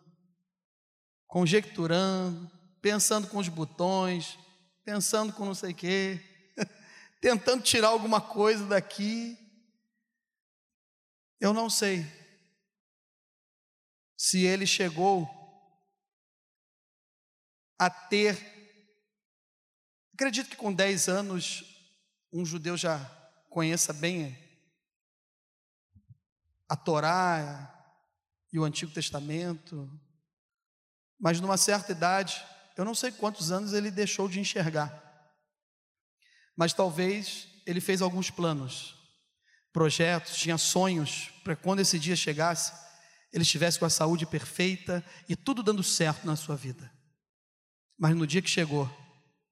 conjecturando, 1.26 2.50
pensando 2.82 3.28
com 3.28 3.38
os 3.38 3.48
botões, 3.48 4.38
pensando 4.86 5.32
com 5.32 5.44
não 5.44 5.52
sei 5.52 5.72
o 5.72 5.74
quê, 5.74 6.20
tentando 7.20 7.60
tirar 7.60 7.88
alguma 7.88 8.20
coisa 8.20 8.64
daqui. 8.66 9.36
Eu 11.40 11.52
não 11.52 11.68
sei 11.68 12.06
se 14.16 14.44
ele 14.44 14.64
chegou 14.64 15.28
a 17.76 17.90
ter. 17.90 18.38
Acredito 20.14 20.50
que 20.50 20.56
com 20.56 20.72
10 20.72 21.08
anos 21.08 21.64
um 22.32 22.44
judeu 22.46 22.76
já 22.76 23.04
conheça 23.50 23.92
bem 23.92 24.38
a 26.68 26.76
Torá 26.76 27.72
e 28.52 28.58
o 28.58 28.64
Antigo 28.64 28.92
Testamento, 28.92 29.90
mas 31.18 31.40
numa 31.40 31.56
certa 31.56 31.90
idade 31.90 32.40
eu 32.76 32.84
não 32.84 32.94
sei 32.94 33.10
quantos 33.10 33.50
anos 33.50 33.72
ele 33.72 33.90
deixou 33.90 34.28
de 34.28 34.38
enxergar, 34.38 35.02
mas 36.56 36.72
talvez 36.72 37.48
ele 37.66 37.80
fez 37.80 38.02
alguns 38.02 38.30
planos, 38.30 38.94
projetos, 39.72 40.36
tinha 40.36 40.58
sonhos 40.58 41.30
para 41.42 41.56
quando 41.56 41.80
esse 41.80 41.98
dia 41.98 42.16
chegasse, 42.16 42.72
ele 43.32 43.42
estivesse 43.42 43.78
com 43.78 43.84
a 43.84 43.90
saúde 43.90 44.24
perfeita 44.24 45.04
e 45.28 45.34
tudo 45.36 45.62
dando 45.62 45.82
certo 45.82 46.26
na 46.26 46.36
sua 46.36 46.56
vida. 46.56 46.90
Mas 47.98 48.14
no 48.14 48.26
dia 48.26 48.40
que 48.40 48.48
chegou, 48.48 48.90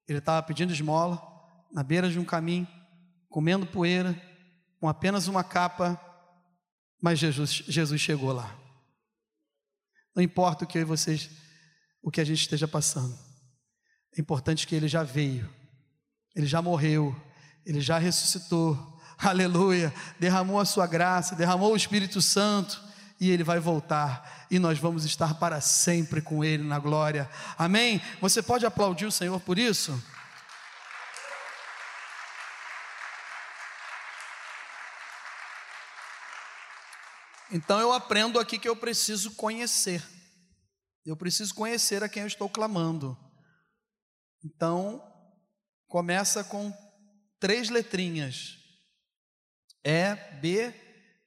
ele 0.06 0.18
estava 0.18 0.42
pedindo 0.46 0.72
esmola, 0.72 1.20
na 1.72 1.82
beira 1.82 2.08
de 2.08 2.18
um 2.18 2.24
caminho, 2.24 2.68
comendo 3.28 3.66
poeira, 3.66 4.14
com 4.78 4.88
apenas 4.88 5.28
uma 5.28 5.42
capa, 5.42 6.00
mas 7.02 7.18
Jesus, 7.18 7.50
Jesus 7.50 8.00
chegou 8.00 8.32
lá. 8.32 8.56
Não 10.14 10.22
importa 10.22 10.64
o 10.64 10.68
que 10.68 10.84
vocês 10.84 11.28
o 12.04 12.10
que 12.10 12.20
a 12.20 12.24
gente 12.24 12.42
esteja 12.42 12.68
passando. 12.68 13.18
É 14.16 14.20
importante 14.20 14.66
que 14.66 14.74
ele 14.74 14.86
já 14.86 15.02
veio, 15.02 15.48
ele 16.36 16.46
já 16.46 16.60
morreu, 16.60 17.16
ele 17.64 17.80
já 17.80 17.98
ressuscitou, 17.98 19.00
aleluia, 19.18 19.92
derramou 20.20 20.60
a 20.60 20.66
sua 20.66 20.86
graça, 20.86 21.34
derramou 21.34 21.72
o 21.72 21.76
Espírito 21.76 22.20
Santo 22.20 22.80
e 23.18 23.30
ele 23.30 23.42
vai 23.42 23.58
voltar 23.58 24.46
e 24.50 24.58
nós 24.58 24.78
vamos 24.78 25.04
estar 25.04 25.34
para 25.34 25.60
sempre 25.62 26.20
com 26.20 26.44
ele 26.44 26.62
na 26.62 26.78
glória. 26.78 27.28
Amém? 27.56 28.00
Você 28.20 28.42
pode 28.42 28.66
aplaudir 28.66 29.06
o 29.06 29.10
Senhor 29.10 29.40
por 29.40 29.58
isso? 29.58 30.00
Então 37.50 37.80
eu 37.80 37.92
aprendo 37.92 38.38
aqui 38.38 38.58
que 38.58 38.68
eu 38.68 38.76
preciso 38.76 39.30
conhecer. 39.32 40.13
Eu 41.04 41.16
preciso 41.16 41.54
conhecer 41.54 42.02
a 42.02 42.08
quem 42.08 42.22
eu 42.22 42.26
estou 42.26 42.48
clamando. 42.48 43.16
Então, 44.42 45.02
começa 45.86 46.42
com 46.42 46.72
três 47.38 47.68
letrinhas: 47.68 48.58
E, 49.84 50.14
B, 50.40 50.72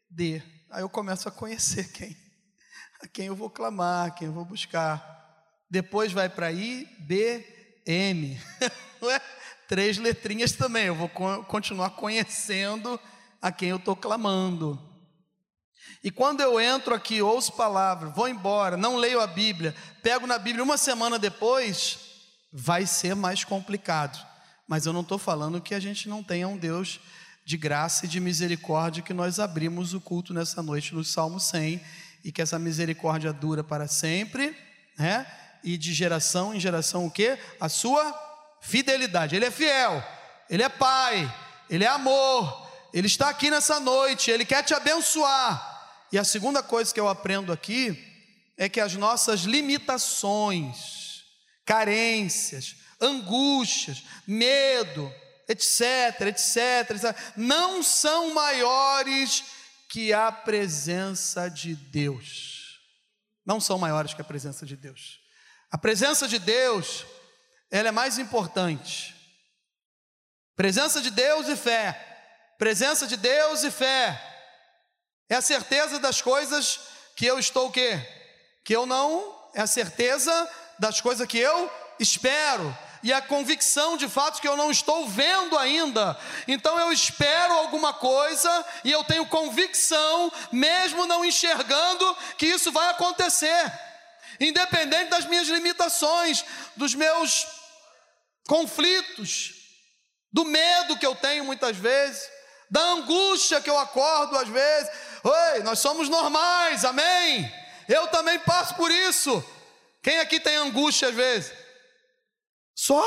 D. 0.09 0.41
Aí 0.71 0.81
eu 0.81 0.89
começo 0.89 1.29
a 1.29 1.31
conhecer 1.31 1.91
quem, 1.93 2.15
a 3.01 3.07
quem 3.07 3.27
eu 3.27 3.35
vou 3.35 3.49
clamar, 3.49 4.15
quem 4.15 4.27
eu 4.27 4.33
vou 4.33 4.45
buscar. 4.45 5.15
Depois 5.69 6.11
vai 6.11 6.29
para 6.29 6.51
I, 6.51 6.85
B, 6.99 7.81
M. 7.85 8.39
Três 9.67 9.97
letrinhas 9.97 10.53
também. 10.53 10.85
Eu 10.85 10.95
vou 10.95 11.09
continuar 11.45 11.91
conhecendo 11.91 12.99
a 13.41 13.51
quem 13.51 13.69
eu 13.69 13.77
estou 13.77 13.95
clamando. 13.95 14.86
E 16.03 16.11
quando 16.11 16.41
eu 16.41 16.59
entro 16.59 16.93
aqui, 16.93 17.21
ouço 17.21 17.53
palavra, 17.53 18.09
vou 18.09 18.27
embora, 18.27 18.77
não 18.77 18.95
leio 18.95 19.19
a 19.19 19.27
Bíblia, 19.27 19.75
pego 20.03 20.27
na 20.27 20.37
Bíblia 20.37 20.63
uma 20.63 20.77
semana 20.77 21.17
depois, 21.17 21.99
vai 22.51 22.85
ser 22.85 23.15
mais 23.15 23.43
complicado. 23.43 24.23
Mas 24.67 24.85
eu 24.85 24.93
não 24.93 25.01
estou 25.01 25.17
falando 25.17 25.61
que 25.61 25.73
a 25.73 25.79
gente 25.79 26.07
não 26.09 26.23
tenha 26.23 26.47
um 26.47 26.57
Deus 26.57 26.99
de 27.45 27.55
graça 27.55 28.05
e 28.05 28.09
de 28.09 28.19
misericórdia 28.19 29.01
que 29.01 29.13
nós 29.13 29.39
abrimos 29.39 29.93
o 29.93 30.01
culto 30.01 30.33
nessa 30.33 30.61
noite 30.61 30.93
no 30.93 31.03
Salmo 31.03 31.39
100 31.39 31.81
e 32.23 32.31
que 32.31 32.41
essa 32.41 32.59
misericórdia 32.59 33.31
dura 33.31 33.63
para 33.63 33.87
sempre, 33.87 34.55
né? 34.97 35.25
E 35.63 35.77
de 35.77 35.93
geração 35.93 36.53
em 36.53 36.59
geração 36.59 37.05
o 37.05 37.11
que? 37.11 37.37
A 37.59 37.69
sua 37.69 38.13
fidelidade. 38.61 39.35
Ele 39.35 39.45
é 39.45 39.51
fiel, 39.51 40.03
ele 40.49 40.61
é 40.61 40.67
pai, 40.67 41.33
ele 41.69 41.85
é 41.85 41.87
amor, 41.87 42.69
ele 42.93 43.07
está 43.07 43.29
aqui 43.29 43.49
nessa 43.49 43.79
noite, 43.79 44.29
ele 44.29 44.43
quer 44.43 44.63
te 44.63 44.73
abençoar. 44.73 45.76
E 46.11 46.17
a 46.17 46.23
segunda 46.23 46.63
coisa 46.63 46.93
que 46.93 46.99
eu 46.99 47.07
aprendo 47.07 47.51
aqui 47.51 47.97
é 48.57 48.67
que 48.69 48.79
as 48.79 48.95
nossas 48.95 49.41
limitações, 49.41 51.23
carências, 51.65 52.75
angústias, 52.99 54.03
medo, 54.25 55.13
etc, 55.47 56.21
etc, 56.27 56.91
etc, 56.91 57.15
não 57.35 57.83
são 57.83 58.33
maiores 58.33 59.43
que 59.89 60.11
a 60.11 60.31
presença 60.31 61.49
de 61.49 61.75
Deus. 61.75 62.79
Não 63.45 63.59
são 63.59 63.77
maiores 63.77 64.13
que 64.13 64.21
a 64.21 64.25
presença 64.25 64.65
de 64.65 64.75
Deus. 64.75 65.19
A 65.71 65.77
presença 65.77 66.27
de 66.27 66.39
Deus, 66.39 67.05
ela 67.71 67.89
é 67.89 67.91
mais 67.91 68.17
importante. 68.17 69.15
Presença 70.55 71.01
de 71.01 71.11
Deus 71.11 71.47
e 71.47 71.55
fé. 71.55 72.55
Presença 72.57 73.05
de 73.05 73.15
Deus 73.15 73.63
e 73.63 73.71
fé. 73.71 74.26
É 75.29 75.35
a 75.35 75.41
certeza 75.41 75.99
das 75.99 76.21
coisas 76.21 76.79
que 77.15 77.25
eu 77.25 77.37
estou 77.37 77.67
o 77.67 77.71
quê? 77.71 77.99
Que 78.63 78.75
eu 78.75 78.85
não, 78.85 79.35
é 79.53 79.61
a 79.61 79.67
certeza 79.67 80.49
das 80.79 81.01
coisas 81.01 81.27
que 81.27 81.37
eu 81.37 81.71
espero 81.99 82.75
e 83.03 83.13
a 83.13 83.21
convicção 83.21 83.97
de 83.97 84.07
fatos 84.07 84.39
que 84.39 84.47
eu 84.47 84.57
não 84.57 84.71
estou 84.71 85.07
vendo 85.07 85.57
ainda. 85.57 86.17
Então 86.47 86.79
eu 86.79 86.91
espero 86.91 87.53
alguma 87.53 87.93
coisa 87.93 88.65
e 88.83 88.91
eu 88.91 89.03
tenho 89.03 89.25
convicção, 89.27 90.31
mesmo 90.51 91.05
não 91.05 91.23
enxergando, 91.23 92.17
que 92.37 92.45
isso 92.45 92.71
vai 92.71 92.89
acontecer, 92.89 93.71
independente 94.39 95.09
das 95.09 95.25
minhas 95.25 95.47
limitações, 95.47 96.43
dos 96.75 96.93
meus 96.95 97.47
conflitos, 98.47 99.53
do 100.31 100.45
medo 100.45 100.97
que 100.97 101.05
eu 101.05 101.15
tenho 101.15 101.43
muitas 101.43 101.75
vezes, 101.77 102.29
da 102.69 102.81
angústia 102.81 103.61
que 103.61 103.69
eu 103.69 103.77
acordo 103.77 104.37
às 104.37 104.47
vezes. 104.47 104.91
Oi, 105.27 105.63
nós 105.63 105.79
somos 105.79 106.07
normais, 106.07 106.85
amém? 106.85 107.51
Eu 107.87 108.07
também 108.07 108.39
passo 108.39 108.75
por 108.75 108.89
isso. 108.89 109.43
Quem 110.01 110.19
aqui 110.19 110.39
tem 110.39 110.55
angústia 110.55 111.09
às 111.09 111.15
vezes? 111.15 111.53
Só? 112.73 113.03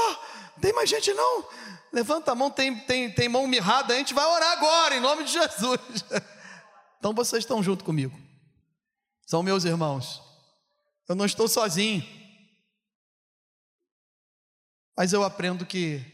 Tem 0.60 0.72
mais 0.74 0.90
gente 0.90 1.14
não? 1.14 1.48
Levanta 1.90 2.32
a 2.32 2.34
mão, 2.34 2.50
tem, 2.50 2.78
tem, 2.80 3.10
tem 3.10 3.28
mão 3.28 3.46
mirrada, 3.46 3.94
a 3.94 3.96
gente 3.96 4.12
vai 4.12 4.26
orar 4.26 4.52
agora, 4.52 4.96
em 4.96 5.00
nome 5.00 5.24
de 5.24 5.32
Jesus. 5.32 5.80
Então 6.98 7.14
vocês 7.14 7.42
estão 7.42 7.62
junto 7.62 7.82
comigo. 7.82 8.14
São 9.26 9.42
meus 9.42 9.64
irmãos. 9.64 10.20
Eu 11.08 11.14
não 11.14 11.24
estou 11.24 11.48
sozinho. 11.48 12.06
Mas 14.94 15.14
eu 15.14 15.24
aprendo 15.24 15.64
que 15.64 16.04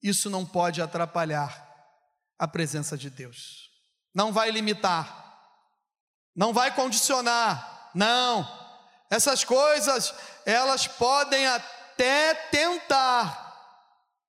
isso 0.00 0.30
não 0.30 0.46
pode 0.46 0.80
atrapalhar 0.80 1.68
a 2.38 2.46
presença 2.46 2.96
de 2.96 3.10
Deus. 3.10 3.68
Não 4.14 4.32
vai 4.32 4.52
limitar. 4.52 5.23
Não 6.34 6.52
vai 6.52 6.74
condicionar. 6.74 7.90
Não. 7.94 8.46
Essas 9.10 9.44
coisas, 9.44 10.12
elas 10.44 10.86
podem 10.86 11.46
até 11.46 12.34
tentar, 12.34 13.42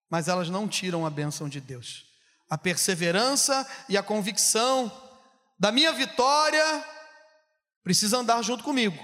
mas 0.09 0.27
elas 0.27 0.49
não 0.49 0.67
tiram 0.67 1.05
a 1.05 1.09
bênção 1.09 1.49
de 1.49 1.59
Deus. 1.59 2.05
A 2.49 2.57
perseverança 2.57 3.67
e 3.89 3.97
a 3.97 4.03
convicção 4.03 4.91
da 5.57 5.71
minha 5.71 5.91
vitória 5.91 6.85
precisa 7.83 8.17
andar 8.17 8.41
junto 8.43 8.63
comigo. 8.63 8.97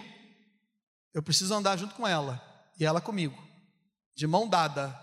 Eu 1.14 1.24
preciso 1.24 1.54
andar 1.54 1.78
junto 1.78 1.96
com 1.96 2.08
ela 2.08 2.42
e 2.80 2.86
ela 2.86 3.02
comigo, 3.02 3.38
de 4.16 4.28
mão 4.28 4.48
dada. 4.48 4.96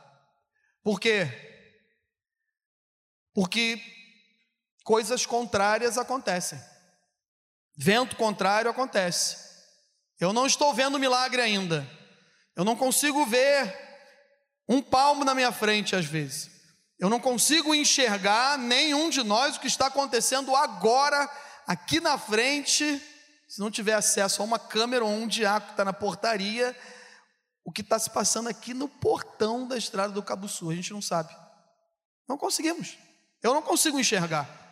Por 0.82 1.00
quê? 1.00 1.26
Porque 3.34 3.80
coisas 4.84 5.26
contrárias 5.26 5.98
acontecem. 5.98 6.58
Vento 7.80 8.16
contrário 8.16 8.68
acontece. 8.68 9.36
Eu 10.18 10.32
não 10.32 10.46
estou 10.46 10.74
vendo 10.74 10.98
milagre 10.98 11.40
ainda. 11.40 11.88
Eu 12.56 12.64
não 12.64 12.74
consigo 12.74 13.24
ver 13.24 13.72
um 14.68 14.82
palmo 14.82 15.24
na 15.24 15.32
minha 15.32 15.52
frente 15.52 15.94
às 15.94 16.04
vezes. 16.04 16.50
Eu 16.98 17.08
não 17.08 17.20
consigo 17.20 17.72
enxergar 17.72 18.58
nenhum 18.58 19.08
de 19.08 19.22
nós 19.22 19.56
o 19.56 19.60
que 19.60 19.68
está 19.68 19.86
acontecendo 19.86 20.56
agora, 20.56 21.30
aqui 21.68 22.00
na 22.00 22.18
frente, 22.18 23.00
se 23.48 23.60
não 23.60 23.70
tiver 23.70 23.94
acesso 23.94 24.42
a 24.42 24.44
uma 24.44 24.58
câmera 24.58 25.04
ou 25.04 25.10
um 25.12 25.28
diácono 25.28 25.66
que 25.66 25.72
está 25.74 25.84
na 25.84 25.92
portaria, 25.92 26.76
o 27.64 27.70
que 27.70 27.82
está 27.82 27.96
se 27.96 28.10
passando 28.10 28.48
aqui 28.48 28.74
no 28.74 28.88
portão 28.88 29.68
da 29.68 29.78
estrada 29.78 30.12
do 30.12 30.22
Cabo 30.22 30.48
Sul, 30.48 30.70
a 30.70 30.74
gente 30.74 30.92
não 30.92 31.00
sabe. 31.00 31.32
Não 32.28 32.36
conseguimos. 32.36 32.98
Eu 33.40 33.54
não 33.54 33.62
consigo 33.62 34.00
enxergar. 34.00 34.67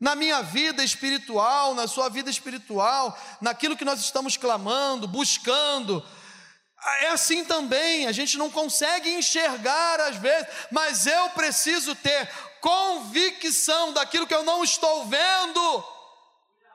Na 0.00 0.14
minha 0.14 0.42
vida 0.42 0.84
espiritual, 0.84 1.74
na 1.74 1.88
sua 1.88 2.08
vida 2.08 2.30
espiritual, 2.30 3.18
naquilo 3.40 3.76
que 3.76 3.84
nós 3.84 4.00
estamos 4.00 4.36
clamando, 4.36 5.08
buscando, 5.08 6.04
é 7.00 7.08
assim 7.08 7.44
também, 7.44 8.06
a 8.06 8.12
gente 8.12 8.38
não 8.38 8.50
consegue 8.50 9.10
enxergar 9.10 10.00
às 10.00 10.16
vezes, 10.16 10.46
mas 10.70 11.06
eu 11.06 11.30
preciso 11.30 11.94
ter 11.96 12.28
convicção 12.60 13.92
daquilo 13.92 14.26
que 14.26 14.34
eu 14.34 14.44
não 14.44 14.62
estou 14.62 15.06
vendo, 15.06 15.84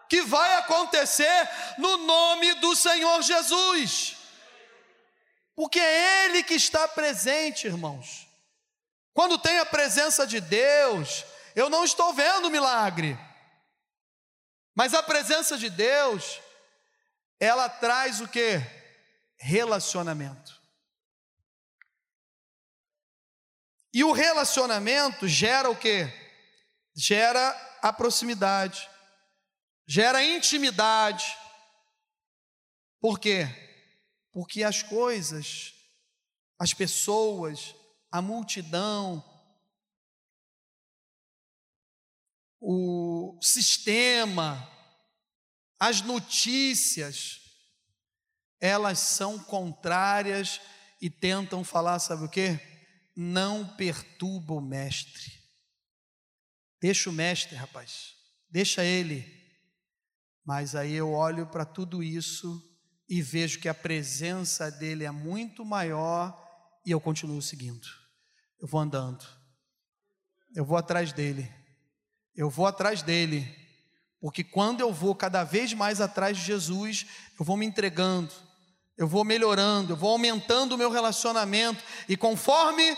que 0.10 0.22
vai 0.22 0.56
acontecer 0.56 1.50
no 1.78 1.98
nome 1.98 2.54
do 2.56 2.76
Senhor 2.76 3.22
Jesus, 3.22 4.18
porque 5.56 5.80
é 5.80 6.26
Ele 6.26 6.44
que 6.44 6.56
está 6.56 6.88
presente, 6.88 7.68
irmãos. 7.68 8.28
Quando 9.14 9.38
tem 9.38 9.60
a 9.60 9.66
presença 9.66 10.26
de 10.28 10.42
Deus, 10.42 11.24
eu 11.56 11.70
não 11.70 11.84
estou 11.84 12.14
vendo 12.14 12.50
milagre, 12.50 13.18
mas 14.76 14.94
a 14.94 15.04
presença 15.04 15.58
de 15.58 15.70
Deus, 15.70 16.42
ela 17.40 17.70
traz 17.70 18.22
o 18.22 18.28
que? 18.28 18.62
relacionamento. 19.44 20.58
E 23.94 24.04
o 24.06 24.14
relacionamento 24.14 25.28
gera 25.28 25.70
o 25.70 25.76
que? 25.76 26.08
Gera 26.96 27.50
a 27.82 27.92
proximidade, 27.92 28.90
gera 29.86 30.24
intimidade. 30.24 31.26
Por 33.02 33.20
quê? 33.20 33.46
Porque 34.32 34.64
as 34.64 34.82
coisas, 34.82 35.74
as 36.58 36.74
pessoas, 36.74 37.76
a 38.10 38.22
multidão, 38.22 39.22
o 42.66 43.38
sistema, 43.42 44.70
as 45.78 46.02
notícias, 46.02 47.42
elas 48.58 49.00
são 49.00 49.38
contrárias 49.38 50.62
e 51.02 51.10
tentam 51.10 51.62
falar, 51.62 52.00
sabe 52.00 52.24
o 52.24 52.30
que? 52.30 52.58
Não 53.14 53.68
perturba 53.76 54.54
o 54.54 54.62
mestre. 54.62 55.30
Deixa 56.82 57.10
o 57.10 57.14
mestre, 57.14 57.58
rapaz, 57.58 58.14
deixa 58.50 58.86
ele. 58.86 59.26
Mas 60.46 60.74
aí 60.74 60.94
eu 60.94 61.12
olho 61.12 61.46
para 61.48 61.66
tudo 61.66 62.02
isso 62.02 62.64
e 63.10 63.22
vejo 63.22 63.60
que 63.60 63.68
a 63.68 63.74
presença 63.74 64.72
dele 64.72 65.04
é 65.04 65.12
muito 65.12 65.66
maior 65.66 66.34
e 66.86 66.92
eu 66.92 67.02
continuo 67.02 67.42
seguindo. 67.42 67.88
Eu 68.58 68.70
vou 68.70 68.80
andando. 68.80 69.26
Eu 70.56 70.64
vou 70.64 70.78
atrás 70.78 71.12
dele. 71.12 71.63
Eu 72.36 72.50
vou 72.50 72.66
atrás 72.66 73.02
dele. 73.02 73.64
Porque 74.20 74.44
quando 74.44 74.80
eu 74.80 74.94
vou 74.94 75.14
cada 75.14 75.44
vez 75.44 75.74
mais 75.74 76.00
atrás 76.00 76.38
de 76.38 76.44
Jesus, 76.44 77.06
eu 77.38 77.44
vou 77.44 77.58
me 77.58 77.66
entregando, 77.66 78.32
eu 78.98 79.06
vou 79.06 79.26
melhorando, 79.26 79.92
eu 79.92 79.98
vou 79.98 80.12
aumentando 80.12 80.76
o 80.76 80.78
meu 80.78 80.90
relacionamento, 80.90 81.84
e 82.08 82.16
conforme 82.16 82.98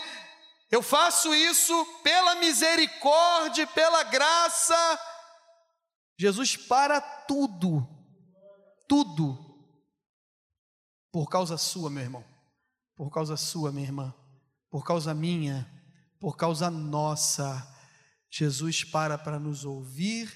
eu 0.70 0.82
faço 0.82 1.34
isso, 1.34 1.84
pela 2.02 2.36
misericórdia, 2.36 3.66
pela 3.66 4.04
graça, 4.04 5.00
Jesus 6.16 6.56
para 6.56 7.00
tudo, 7.00 7.86
tudo, 8.88 9.36
por 11.10 11.28
causa 11.28 11.58
sua, 11.58 11.90
meu 11.90 12.04
irmão, 12.04 12.24
por 12.94 13.10
causa 13.10 13.36
sua, 13.36 13.72
minha 13.72 13.86
irmã, 13.86 14.14
por 14.70 14.84
causa 14.84 15.12
minha, 15.12 15.68
por 16.20 16.36
causa 16.36 16.70
nossa. 16.70 17.75
Jesus 18.38 18.84
para 18.84 19.16
para 19.16 19.38
nos 19.38 19.64
ouvir. 19.64 20.30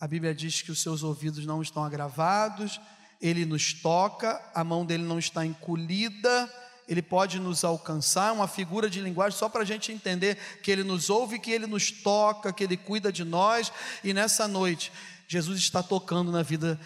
A 0.00 0.08
Bíblia 0.08 0.34
diz 0.34 0.60
que 0.60 0.72
os 0.72 0.80
seus 0.80 1.04
ouvidos 1.04 1.46
não 1.46 1.62
estão 1.62 1.84
agravados, 1.84 2.80
ele 3.20 3.44
nos 3.44 3.72
toca, 3.72 4.40
a 4.52 4.64
mão 4.64 4.84
dele 4.84 5.04
não 5.04 5.20
está 5.20 5.46
encolhida, 5.46 6.52
ele 6.88 7.02
pode 7.02 7.38
nos 7.38 7.62
alcançar, 7.62 8.32
uma 8.32 8.48
figura 8.48 8.90
de 8.90 9.00
linguagem 9.00 9.38
só 9.38 9.48
para 9.48 9.62
a 9.62 9.64
gente 9.64 9.92
entender 9.92 10.36
que 10.62 10.70
ele 10.70 10.82
nos 10.82 11.10
ouve, 11.10 11.38
que 11.38 11.52
ele 11.52 11.66
nos 11.66 11.92
toca, 11.92 12.52
que 12.52 12.64
ele 12.64 12.76
cuida 12.76 13.12
de 13.12 13.24
nós, 13.24 13.72
e 14.02 14.12
nessa 14.12 14.48
noite, 14.48 14.90
Jesus 15.28 15.60
está 15.60 15.80
tocando 15.80 16.32
na 16.32 16.42
vida 16.42 16.80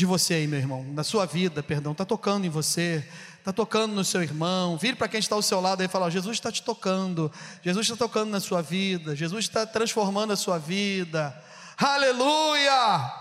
de 0.00 0.06
você 0.06 0.32
aí, 0.32 0.46
meu 0.46 0.58
irmão, 0.58 0.82
na 0.94 1.04
sua 1.04 1.26
vida, 1.26 1.62
perdão, 1.62 1.92
está 1.92 2.06
tocando 2.06 2.46
em 2.46 2.48
você, 2.48 3.06
está 3.38 3.52
tocando 3.52 3.94
no 3.94 4.02
seu 4.02 4.22
irmão. 4.22 4.78
Vire 4.78 4.96
para 4.96 5.08
quem 5.08 5.20
está 5.20 5.34
ao 5.34 5.42
seu 5.42 5.60
lado 5.60 5.82
e 5.82 5.88
fala: 5.88 6.10
Jesus 6.10 6.38
está 6.38 6.50
te 6.50 6.62
tocando, 6.62 7.30
Jesus 7.62 7.84
está 7.84 7.96
tocando 7.96 8.30
na 8.30 8.40
sua 8.40 8.62
vida, 8.62 9.14
Jesus 9.14 9.44
está 9.44 9.66
transformando 9.66 10.32
a 10.32 10.36
sua 10.36 10.58
vida. 10.58 11.38
Aleluia! 11.76 13.12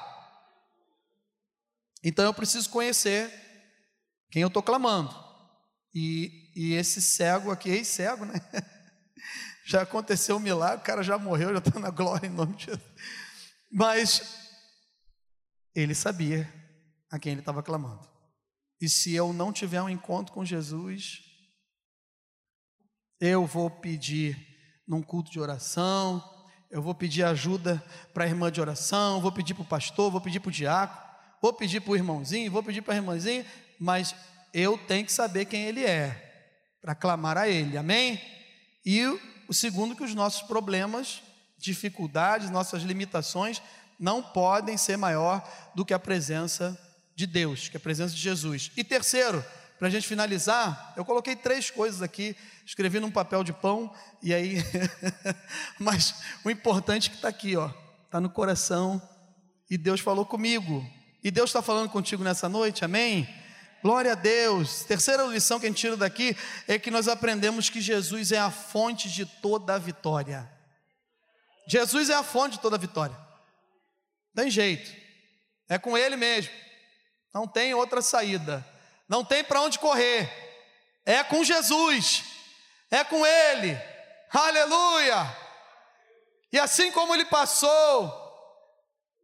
Então 2.01 2.23
eu 2.23 2.33
preciso 2.33 2.69
conhecer 2.69 3.29
quem 4.31 4.41
eu 4.41 4.47
estou 4.47 4.63
clamando. 4.63 5.13
E, 5.93 6.49
e 6.55 6.73
esse 6.75 7.01
cego 7.01 7.51
aqui, 7.51 7.69
ex-cego, 7.69 8.23
né? 8.23 8.39
Já 9.65 9.81
aconteceu 9.81 10.37
um 10.37 10.39
milagre, 10.39 10.77
o 10.77 10.83
cara 10.83 11.03
já 11.03 11.17
morreu, 11.17 11.51
já 11.51 11.59
está 11.59 11.79
na 11.79 11.91
glória 11.91 12.25
em 12.25 12.31
nome 12.31 12.55
de 12.55 12.65
Jesus. 12.65 12.83
Mas 13.71 14.21
ele 15.75 15.93
sabia 15.93 16.58
a 17.09 17.17
quem 17.17 17.31
ele 17.31 17.41
estava 17.41 17.63
clamando. 17.63 18.07
E 18.81 18.87
se 18.87 19.13
eu 19.13 19.33
não 19.33 19.51
tiver 19.51 19.81
um 19.81 19.89
encontro 19.89 20.33
com 20.33 20.45
Jesus, 20.45 21.21
eu 23.19 23.45
vou 23.45 23.69
pedir 23.69 24.37
num 24.87 25.01
culto 25.01 25.29
de 25.29 25.39
oração, 25.39 26.23
eu 26.71 26.81
vou 26.81 26.95
pedir 26.95 27.23
ajuda 27.23 27.83
para 28.13 28.23
a 28.23 28.27
irmã 28.27 28.51
de 28.51 28.61
oração, 28.61 29.19
vou 29.19 29.31
pedir 29.31 29.53
para 29.53 29.63
o 29.63 29.67
pastor, 29.67 30.09
vou 30.11 30.21
pedir 30.21 30.39
para 30.39 30.49
o 30.49 30.51
diácono, 30.51 31.01
vou 31.41 31.51
pedir 31.51 31.81
para 31.81 31.91
o 31.91 31.95
irmãozinho, 31.95 32.51
vou 32.51 32.63
pedir 32.63 32.81
para 32.81 32.93
a 32.93 32.97
irmãzinha, 32.97 33.45
mas 33.79 34.15
eu 34.53 34.77
tenho 34.77 35.05
que 35.05 35.11
saber 35.11 35.45
quem 35.45 35.65
ele 35.65 35.83
é, 35.83 36.29
para 36.81 36.95
clamar 36.95 37.37
a 37.37 37.47
ele, 37.47 37.77
amém? 37.77 38.21
E 38.85 39.03
o 39.47 39.53
segundo, 39.53 39.95
que 39.95 40.03
os 40.03 40.15
nossos 40.15 40.43
problemas, 40.43 41.21
dificuldades, 41.57 42.49
nossas 42.49 42.83
limitações 42.83 43.61
não 43.99 44.23
podem 44.23 44.77
ser 44.77 44.97
maior 44.97 45.43
do 45.75 45.83
que 45.83 45.93
a 45.93 45.99
presença 45.99 46.79
de 47.19 47.27
Deus, 47.27 47.67
que 47.67 47.75
é 47.75 47.79
a 47.79 47.81
presença 47.81 48.15
de 48.15 48.21
Jesus. 48.21 48.71
E 48.77 48.83
terceiro, 48.83 49.43
para 49.77 49.89
a 49.89 49.91
gente 49.91 50.07
finalizar, 50.07 50.93
eu 50.95 51.03
coloquei 51.03 51.35
três 51.35 51.69
coisas 51.69 52.01
aqui, 52.01 52.33
escrevi 52.65 52.97
num 52.97 53.11
papel 53.11 53.43
de 53.43 53.51
pão, 53.51 53.93
e 54.23 54.33
aí, 54.33 54.55
mas 55.77 56.15
o 56.45 56.49
importante 56.49 57.07
é 57.07 57.09
que 57.09 57.17
está 57.17 57.27
aqui, 57.27 57.57
ó, 57.57 57.69
está 58.05 58.21
no 58.21 58.29
coração, 58.29 59.01
e 59.69 59.77
Deus 59.77 59.99
falou 59.99 60.25
comigo, 60.25 60.89
e 61.21 61.29
Deus 61.29 61.49
está 61.49 61.61
falando 61.61 61.89
contigo 61.89 62.23
nessa 62.23 62.47
noite, 62.47 62.85
amém? 62.85 63.27
Glória 63.83 64.13
a 64.13 64.15
Deus. 64.15 64.83
Terceira 64.83 65.23
lição 65.23 65.59
que 65.59 65.65
a 65.65 65.69
gente 65.69 65.79
tira 65.79 65.97
daqui 65.97 66.35
é 66.69 66.79
que 66.79 66.89
nós 66.89 67.09
aprendemos 67.09 67.69
que 67.69 67.81
Jesus 67.81 68.31
é 68.31 68.39
a 68.39 68.49
fonte 68.49 69.09
de 69.09 69.25
toda 69.25 69.75
a 69.75 69.77
vitória. 69.77 70.49
Jesus 71.67 72.09
é 72.09 72.15
a 72.15 72.23
fonte 72.23 72.53
de 72.53 72.61
toda 72.61 72.77
a 72.77 72.79
vitória. 72.79 73.17
Tem 74.33 74.49
jeito. 74.49 74.89
É 75.67 75.77
com 75.77 75.97
Ele 75.97 76.15
mesmo. 76.15 76.68
Não 77.33 77.47
tem 77.47 77.73
outra 77.73 78.01
saída. 78.01 78.65
Não 79.07 79.23
tem 79.23 79.43
para 79.43 79.61
onde 79.61 79.79
correr. 79.79 80.29
É 81.05 81.23
com 81.23 81.43
Jesus. 81.43 82.23
É 82.91 83.03
com 83.03 83.25
Ele. 83.25 83.77
Aleluia. 84.31 85.37
E 86.51 86.59
assim 86.59 86.91
como 86.91 87.13
Ele 87.13 87.25
passou 87.25 88.27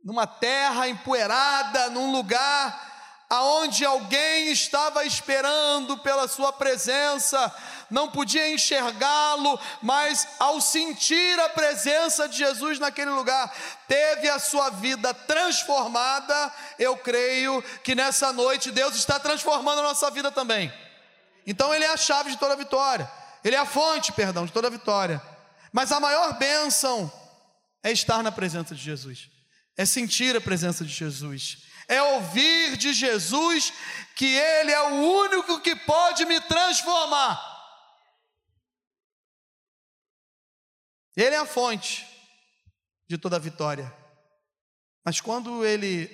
numa 0.03 0.27
terra 0.27 0.87
empoeirada, 0.87 1.89
num 1.89 2.11
lugar 2.11 2.94
aonde 3.35 3.85
alguém 3.85 4.51
estava 4.51 5.05
esperando 5.05 5.97
pela 5.97 6.27
sua 6.27 6.53
presença, 6.53 7.53
não 7.89 8.09
podia 8.09 8.49
enxergá-lo, 8.49 9.59
mas 9.81 10.27
ao 10.39 10.59
sentir 10.61 11.39
a 11.39 11.49
presença 11.49 12.27
de 12.27 12.37
Jesus 12.37 12.79
naquele 12.79 13.11
lugar, 13.11 13.53
teve 13.87 14.29
a 14.29 14.39
sua 14.39 14.69
vida 14.69 15.13
transformada. 15.13 16.51
Eu 16.79 16.97
creio 16.97 17.61
que 17.83 17.93
nessa 17.93 18.31
noite 18.31 18.71
Deus 18.71 18.95
está 18.95 19.19
transformando 19.19 19.79
a 19.79 19.83
nossa 19.83 20.09
vida 20.09 20.31
também. 20.31 20.71
Então 21.45 21.73
ele 21.73 21.85
é 21.85 21.91
a 21.91 21.97
chave 21.97 22.31
de 22.31 22.37
toda 22.37 22.53
a 22.53 22.57
vitória. 22.57 23.09
Ele 23.43 23.55
é 23.55 23.59
a 23.59 23.65
fonte, 23.65 24.11
perdão, 24.11 24.45
de 24.45 24.51
toda 24.51 24.67
a 24.67 24.71
vitória. 24.71 25.21
Mas 25.71 25.91
a 25.91 25.99
maior 25.99 26.33
bênção 26.37 27.11
é 27.83 27.91
estar 27.91 28.23
na 28.23 28.31
presença 28.31 28.73
de 28.73 28.81
Jesus. 28.81 29.29
É 29.77 29.85
sentir 29.85 30.35
a 30.35 30.41
presença 30.41 30.83
de 30.83 30.91
Jesus 30.91 31.65
é 31.87 32.01
ouvir 32.01 32.77
de 32.77 32.93
Jesus 32.93 33.73
que 34.15 34.25
Ele 34.25 34.71
é 34.71 34.81
o 34.81 34.95
único 34.95 35.59
que 35.61 35.75
pode 35.75 36.25
me 36.25 36.39
transformar. 36.41 37.53
Ele 41.15 41.35
é 41.35 41.39
a 41.39 41.45
fonte 41.45 42.05
de 43.07 43.17
toda 43.17 43.35
a 43.35 43.39
vitória. 43.39 43.93
Mas 45.03 45.21
quando 45.21 45.65
Ele 45.65 46.09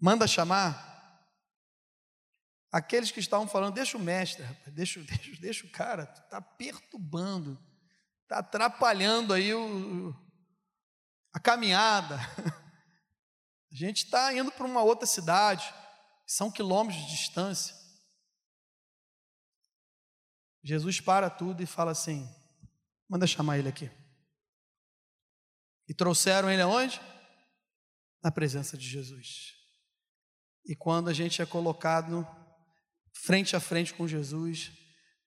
manda 0.00 0.26
chamar, 0.26 0.88
aqueles 2.70 3.10
que 3.10 3.20
estavam 3.20 3.48
falando, 3.48 3.74
deixa 3.74 3.96
o 3.96 4.00
mestre, 4.00 4.44
rapaz, 4.44 4.74
deixa, 4.74 5.00
deixa, 5.04 5.40
deixa 5.40 5.66
o 5.66 5.70
cara, 5.70 6.04
está 6.04 6.40
perturbando, 6.40 7.58
está 8.22 8.38
atrapalhando 8.38 9.32
aí 9.32 9.52
o, 9.54 10.14
a 11.32 11.40
caminhada. 11.40 12.16
A 13.70 13.74
gente 13.74 14.04
está 14.04 14.32
indo 14.32 14.50
para 14.50 14.66
uma 14.66 14.82
outra 14.82 15.06
cidade, 15.06 15.72
são 16.26 16.50
quilômetros 16.50 17.04
de 17.04 17.10
distância. 17.10 17.74
Jesus 20.64 21.00
para 21.00 21.30
tudo 21.30 21.62
e 21.62 21.66
fala 21.66 21.92
assim: 21.92 22.28
manda 23.08 23.26
chamar 23.26 23.58
ele 23.58 23.68
aqui. 23.68 23.90
E 25.88 25.94
trouxeram 25.94 26.50
ele 26.50 26.62
aonde? 26.62 27.00
Na 28.22 28.30
presença 28.30 28.76
de 28.76 28.86
Jesus. 28.86 29.54
E 30.66 30.76
quando 30.76 31.08
a 31.08 31.14
gente 31.14 31.40
é 31.40 31.46
colocado 31.46 32.26
frente 33.14 33.56
a 33.56 33.60
frente 33.60 33.94
com 33.94 34.06
Jesus, 34.06 34.70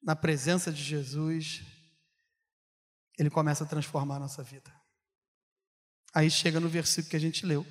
na 0.04 0.16
presença 0.16 0.72
de 0.72 0.84
Jesus, 0.84 1.62
ele 3.18 3.30
começa 3.30 3.64
a 3.64 3.68
transformar 3.68 4.18
a 4.18 4.20
nossa 4.20 4.44
vida. 4.44 4.81
Aí 6.14 6.30
chega 6.30 6.60
no 6.60 6.68
versículo 6.68 7.10
que 7.10 7.16
a 7.16 7.20
gente 7.20 7.46
leu, 7.46 7.66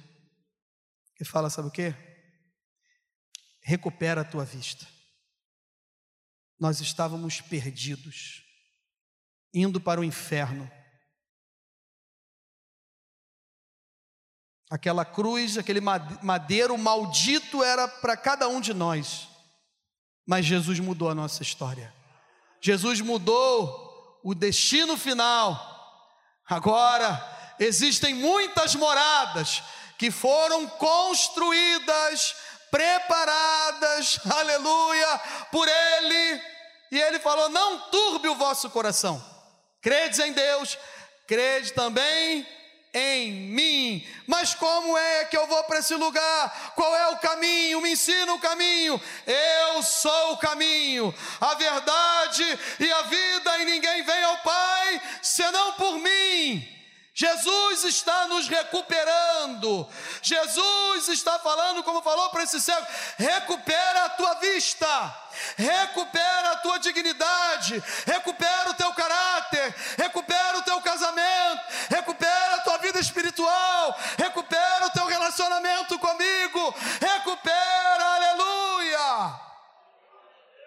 que 1.17 1.25
fala: 1.25 1.51
sabe 1.51 1.69
o 1.69 1.71
que? 1.71 1.95
Recupera 3.63 4.23
a 4.23 4.25
tua 4.25 4.45
vista. 4.45 4.87
Nós 6.59 6.81
estávamos 6.81 7.41
perdidos, 7.41 8.43
indo 9.53 9.81
para 9.81 10.01
o 10.01 10.05
inferno. 10.05 10.71
Aquela 14.71 15.05
cruz, 15.05 15.59
aquele 15.59 15.81
madeiro 15.81 16.79
maldito 16.79 17.63
era 17.63 17.89
para 17.89 18.17
cada 18.17 18.49
um 18.49 18.61
de 18.61 18.73
nós, 18.73 19.29
mas 20.25 20.47
Jesus 20.47 20.79
mudou 20.79 21.11
a 21.11 21.15
nossa 21.15 21.43
história. 21.43 21.93
Jesus 22.61 23.01
mudou 23.01 24.21
o 24.23 24.35
destino 24.35 24.97
final. 24.97 25.59
Agora, 26.47 27.40
existem 27.61 28.15
muitas 28.15 28.75
moradas 28.75 29.63
que 29.99 30.11
foram 30.11 30.67
construídas, 30.67 32.35
preparadas, 32.71 34.19
aleluia, 34.35 35.21
por 35.53 35.69
Ele. 35.69 36.43
E 36.91 36.99
Ele 36.99 37.21
falou: 37.21 37.51
Não 37.51 37.91
turbe 37.91 38.29
o 38.29 38.35
vosso 38.35 38.71
coração, 38.71 39.23
credes 39.83 40.19
em 40.19 40.33
Deus, 40.33 40.79
crede 41.27 41.73
também 41.73 42.47
em 42.95 43.31
mim. 43.31 44.09
Mas 44.27 44.55
como 44.55 44.97
é 44.97 45.25
que 45.27 45.37
eu 45.37 45.47
vou 45.47 45.63
para 45.65 45.79
esse 45.79 45.95
lugar? 45.95 46.73
Qual 46.75 46.95
é 46.97 47.09
o 47.09 47.19
caminho? 47.19 47.81
Me 47.81 47.93
ensina 47.93 48.33
o 48.33 48.41
caminho. 48.41 49.01
Eu 49.27 49.83
sou 49.83 50.33
o 50.33 50.39
caminho, 50.39 51.15
a 51.41 51.55
verdade 51.55 52.59
e 52.81 52.93
a 52.93 53.03
vida, 53.03 53.59
e 53.59 53.65
ninguém 53.67 54.03
vem 54.03 54.25
ao 54.25 54.39
Pai 54.39 55.03
senão 55.23 55.73
por 55.75 55.99
mim. 55.99 56.80
Jesus 57.21 57.85
está 57.85 58.29
nos 58.29 58.49
recuperando. 58.49 59.87
Jesus 60.23 61.07
está 61.11 61.39
falando, 61.39 61.83
como 61.83 62.01
falou 62.01 62.31
para 62.31 62.45
esse 62.45 62.59
cego: 62.59 62.87
recupera 63.19 64.07
a 64.07 64.09
tua 64.09 64.35
vista, 64.37 65.17
recupera 65.55 66.53
a 66.53 66.57
tua 66.57 66.79
dignidade, 66.79 67.79
recupera 68.07 68.71
o 68.71 68.75
teu 68.75 68.91
caráter, 68.95 69.75
recupera 69.99 70.61
o 70.61 70.63
teu 70.63 70.81
casamento, 70.81 71.63
recupera 71.91 72.55
a 72.55 72.61
tua 72.61 72.79
vida 72.79 72.99
espiritual, 72.99 73.95
recupera 74.17 74.87
o 74.87 74.91
teu 74.91 75.05
relacionamento 75.05 75.99
comigo, 75.99 76.75
recupera, 76.99 78.15
aleluia. 78.15 79.41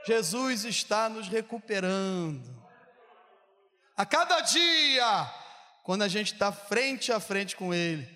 Jesus 0.06 0.66
está 0.66 1.10
nos 1.10 1.28
recuperando. 1.28 2.54
A 3.98 4.06
cada 4.06 4.40
dia, 4.42 5.43
quando 5.84 6.02
a 6.02 6.08
gente 6.08 6.34
está 6.34 6.52
frente 6.52 7.12
a 7.12 7.20
frente 7.20 7.56
com 7.56 7.74
Ele. 7.74 8.10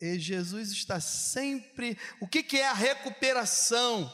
E 0.00 0.18
Jesus 0.18 0.70
está 0.70 1.00
sempre. 1.00 1.98
O 2.20 2.28
que, 2.28 2.42
que 2.42 2.58
é 2.58 2.68
a 2.68 2.74
recuperação? 2.74 4.12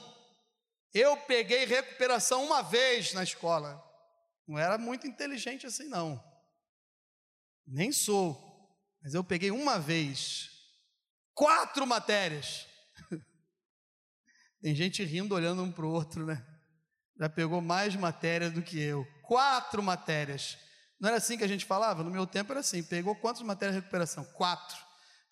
Eu 0.95 1.16
peguei 1.16 1.66
recuperação 1.66 2.45
uma 2.45 2.62
vez 2.62 3.12
na 3.12 3.22
escola. 3.22 3.82
Não 4.47 4.59
era 4.59 4.78
muito 4.78 5.07
inteligente 5.07 5.66
assim, 5.66 5.88
não. 5.88 6.22
Nem 7.66 7.90
sou. 7.90 8.40
Mas 9.03 9.12
eu 9.12 9.24
peguei 9.24 9.51
uma 9.51 9.78
vez. 9.78 10.51
Quatro 11.34 11.86
matérias. 11.86 12.66
Tem 14.62 14.74
gente 14.74 15.03
rindo, 15.05 15.34
olhando 15.34 15.62
um 15.64 15.72
para 15.72 15.84
o 15.84 15.92
outro, 15.92 16.24
né? 16.24 16.47
Já 17.18 17.28
pegou 17.28 17.61
mais 17.61 17.97
matérias 17.97 18.53
do 18.53 18.62
que 18.62 18.80
eu. 18.80 19.05
Quatro 19.22 19.82
matérias. 19.82 20.57
Não 21.01 21.09
era 21.09 21.18
assim 21.18 21.36
que 21.36 21.45
a 21.45 21.49
gente 21.49 21.64
falava? 21.64 22.03
No 22.03 22.11
meu 22.11 22.26
tempo 22.26 22.53
era 22.53 22.61
assim. 22.61 22.82
Pegou 22.82 23.14
quantas 23.16 23.42
matérias 23.42 23.74
de 23.76 23.80
recuperação? 23.80 24.24
Quatro. 24.24 24.76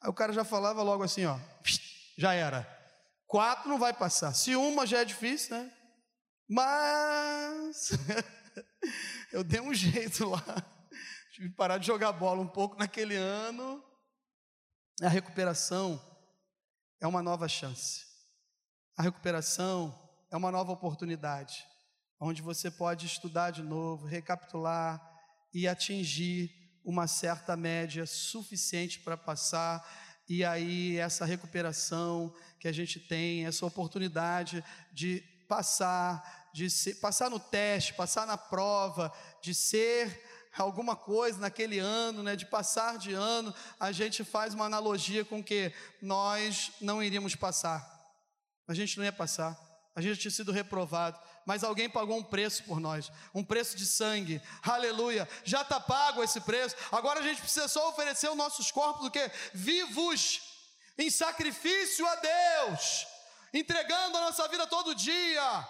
Aí 0.00 0.10
o 0.10 0.14
cara 0.14 0.32
já 0.32 0.44
falava 0.44 0.82
logo 0.82 1.02
assim, 1.02 1.24
ó. 1.24 1.38
Já 2.16 2.34
era. 2.34 2.66
Quatro 3.26 3.68
não 3.68 3.78
vai 3.78 3.92
passar. 3.92 4.34
Se 4.34 4.54
uma 4.54 4.86
já 4.86 5.00
é 5.00 5.04
difícil, 5.04 5.56
né? 5.56 5.72
Mas 6.48 7.92
eu 9.32 9.42
dei 9.42 9.60
um 9.60 9.72
jeito 9.72 10.28
lá. 10.28 10.42
Tive 11.32 11.48
que 11.48 11.56
parar 11.56 11.78
de 11.78 11.86
jogar 11.86 12.12
bola 12.12 12.42
um 12.42 12.48
pouco 12.48 12.76
naquele 12.76 13.16
ano. 13.16 13.82
A 15.00 15.08
recuperação 15.08 16.00
é 17.00 17.06
uma 17.06 17.22
nova 17.22 17.48
chance. 17.48 18.04
A 18.96 19.02
recuperação 19.02 19.98
é 20.30 20.36
uma 20.36 20.50
nova 20.50 20.72
oportunidade, 20.72 21.66
onde 22.20 22.42
você 22.42 22.70
pode 22.70 23.06
estudar 23.06 23.50
de 23.50 23.62
novo, 23.62 24.06
recapitular 24.06 25.11
e 25.52 25.68
atingir 25.68 26.50
uma 26.84 27.06
certa 27.06 27.56
média 27.56 28.06
suficiente 28.06 29.00
para 29.00 29.16
passar. 29.16 29.86
E 30.28 30.44
aí, 30.44 30.96
essa 30.96 31.24
recuperação 31.24 32.34
que 32.58 32.68
a 32.68 32.72
gente 32.72 32.98
tem, 32.98 33.46
essa 33.46 33.66
oportunidade 33.66 34.64
de 34.92 35.20
passar, 35.48 36.50
de 36.54 36.70
ser, 36.70 36.94
passar 36.94 37.30
no 37.30 37.38
teste, 37.38 37.94
passar 37.94 38.26
na 38.26 38.38
prova, 38.38 39.12
de 39.42 39.54
ser 39.54 40.22
alguma 40.60 40.94
coisa 40.94 41.38
naquele 41.38 41.78
ano, 41.78 42.22
né, 42.22 42.36
de 42.36 42.46
passar 42.46 42.98
de 42.98 43.12
ano, 43.12 43.54
a 43.80 43.90
gente 43.90 44.22
faz 44.22 44.54
uma 44.54 44.66
analogia 44.66 45.24
com 45.24 45.42
que 45.42 45.72
nós 46.00 46.72
não 46.80 47.02
iríamos 47.02 47.34
passar. 47.34 47.90
A 48.68 48.74
gente 48.74 48.96
não 48.98 49.04
ia 49.04 49.12
passar. 49.12 49.71
A 49.94 50.00
gente 50.00 50.20
tinha 50.20 50.30
sido 50.30 50.52
reprovado, 50.52 51.20
mas 51.44 51.62
alguém 51.62 51.88
pagou 51.88 52.16
um 52.16 52.24
preço 52.24 52.64
por 52.64 52.80
nós, 52.80 53.12
um 53.34 53.44
preço 53.44 53.76
de 53.76 53.84
sangue. 53.84 54.40
Aleluia! 54.62 55.28
Já 55.44 55.62
está 55.62 55.78
pago 55.78 56.22
esse 56.22 56.40
preço. 56.40 56.74
Agora 56.90 57.20
a 57.20 57.22
gente 57.22 57.40
precisa 57.40 57.68
só 57.68 57.90
oferecer 57.90 58.30
os 58.30 58.36
nossos 58.36 58.70
corpos 58.70 59.02
do 59.02 59.10
que 59.10 59.30
vivos 59.52 60.40
em 60.96 61.10
sacrifício 61.10 62.06
a 62.06 62.16
Deus, 62.16 63.06
entregando 63.52 64.16
a 64.16 64.22
nossa 64.22 64.48
vida 64.48 64.66
todo 64.66 64.94
dia 64.94 65.68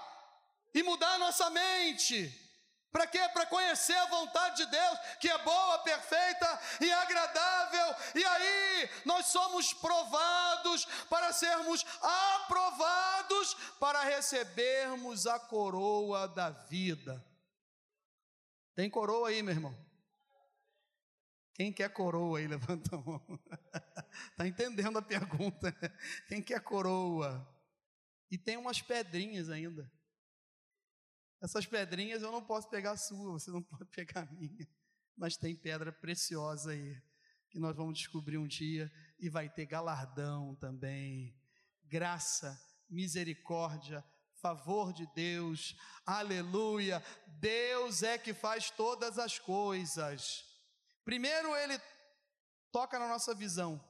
e 0.75 0.83
mudar 0.83 1.15
a 1.15 1.19
nossa 1.19 1.51
mente. 1.51 2.42
Para 2.93 3.07
quê? 3.07 3.27
Para 3.33 3.47
conhecer 3.47 3.97
a 3.97 4.07
vontade 4.07 4.57
de 4.57 4.71
Deus, 4.71 4.99
que 5.19 5.29
é 5.29 5.39
boa, 5.39 5.79
perfeita 5.79 6.61
e 6.79 6.93
agradável. 6.93 7.97
E 8.15 8.23
aí 8.23 8.91
nós 9.07 9.27
somos 9.27 9.73
provados 9.73 10.85
para 11.09 11.33
sermos 11.33 11.87
aprovados 12.03 13.55
para 13.81 14.03
recebermos 14.03 15.27
a 15.27 15.41
coroa 15.41 16.29
da 16.29 16.51
vida. 16.51 17.25
Tem 18.75 18.91
coroa 18.91 19.31
aí, 19.31 19.43
meu 19.43 19.55
irmão? 19.55 19.93
Quem 21.55 21.73
quer 21.73 21.89
coroa 21.91 22.39
aí? 22.39 22.47
Levanta 22.49 22.95
a 22.95 22.99
mão. 22.99 23.23
Está 24.31 24.45
entendendo 24.47 24.99
a 24.99 25.03
pergunta? 25.03 25.75
Quem 26.29 26.43
quer 26.43 26.61
coroa? 26.61 27.49
E 28.31 28.37
tem 28.37 28.59
umas 28.59 28.83
pedrinhas 28.83 29.49
ainda. 29.49 29.91
Essas 31.43 31.67
pedrinhas 31.67 32.23
eu 32.23 32.31
não 32.31 32.41
posso 32.41 32.71
pegar 32.71 32.93
a 32.93 32.97
sua, 32.97 33.33
você 33.33 33.51
não 33.51 33.61
pode 33.65 33.87
pegar 33.87 34.21
a 34.21 34.33
minha. 34.33 34.69
Mas 35.17 35.37
tem 35.37 35.57
pedra 35.57 35.93
preciosa 35.93 36.71
aí, 36.71 37.03
que 37.51 37.59
nós 37.59 37.77
vamos 37.77 37.99
descobrir 37.99 38.39
um 38.39 38.47
dia 38.47 38.91
e 39.19 39.29
vai 39.29 39.51
ter 39.51 39.67
galardão 39.67 40.55
também. 40.55 41.37
Graça, 41.85 42.57
misericórdia, 42.89 44.05
favor 44.37 44.93
de 44.93 45.05
Deus, 45.15 45.77
aleluia. 46.07 47.03
Deus 47.27 48.05
é 48.05 48.17
que 48.17 48.33
faz 48.33 48.71
todas 48.71 49.19
as 49.19 49.39
coisas. 49.39 50.45
Primeiro, 51.05 51.57
Ele 51.57 51.79
toca 52.71 53.01
na 53.01 53.09
nossa 53.09 53.35
visão, 53.35 53.85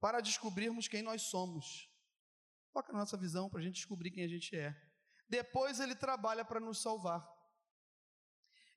para 0.00 0.20
descobrirmos 0.20 0.88
quem 0.88 1.00
nós 1.00 1.22
somos. 1.22 1.88
Toca 2.72 2.92
na 2.92 2.98
nossa 2.98 3.16
visão 3.16 3.48
para 3.48 3.60
a 3.60 3.62
gente 3.62 3.76
descobrir 3.76 4.10
quem 4.10 4.24
a 4.24 4.28
gente 4.28 4.54
é. 4.54 4.85
Depois 5.28 5.80
ele 5.80 5.94
trabalha 5.94 6.44
para 6.44 6.60
nos 6.60 6.80
salvar. 6.80 7.26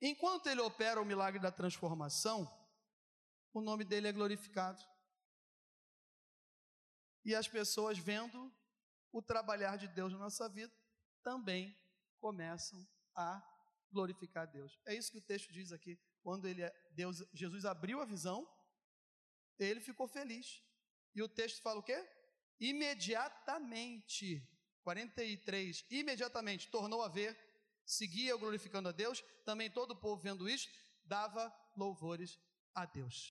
Enquanto 0.02 0.48
ele 0.48 0.62
opera 0.62 1.02
o 1.02 1.06
milagre 1.06 1.40
da 1.40 1.52
transformação, 1.52 2.50
o 3.54 3.62
nome 3.62 3.84
dele 3.84 4.08
é 4.08 4.12
glorificado. 4.12 4.82
E 7.26 7.36
as 7.36 7.48
pessoas 7.48 7.98
vendo 7.98 8.52
o 9.12 9.22
trabalhar 9.22 9.76
de 9.76 9.88
Deus 9.88 10.14
na 10.14 10.20
nossa 10.20 10.48
vida 10.48 10.74
também 11.22 11.78
começam 12.20 12.88
a 13.16 13.44
glorificar 13.92 14.48
Deus. 14.50 14.80
É 14.86 14.96
isso 14.96 15.12
que 15.12 15.18
o 15.18 15.22
texto 15.22 15.52
diz 15.52 15.72
aqui. 15.72 16.00
Quando 16.22 16.48
ele 16.48 16.62
é, 16.62 16.74
Deus, 16.92 17.24
Jesus 17.34 17.66
abriu 17.66 18.02
a 18.02 18.06
visão, 18.06 18.48
ele 19.58 19.82
ficou 19.82 20.08
feliz. 20.08 20.64
E 21.14 21.22
o 21.22 21.28
texto 21.28 21.62
fala 21.62 21.80
o 21.80 21.84
quê? 21.84 22.08
Imediatamente 22.60 24.48
43, 24.84 25.86
imediatamente 25.90 26.68
tornou 26.70 27.02
a 27.02 27.08
ver, 27.08 27.38
seguia 27.86 28.36
glorificando 28.38 28.90
a 28.90 28.92
Deus, 28.92 29.24
também 29.46 29.70
todo 29.70 29.92
o 29.92 29.96
povo 29.96 30.22
vendo 30.22 30.50
isso, 30.50 30.70
dava 31.06 31.54
louvores 31.76 32.40
a 32.74 32.86
Deus. 32.86 33.28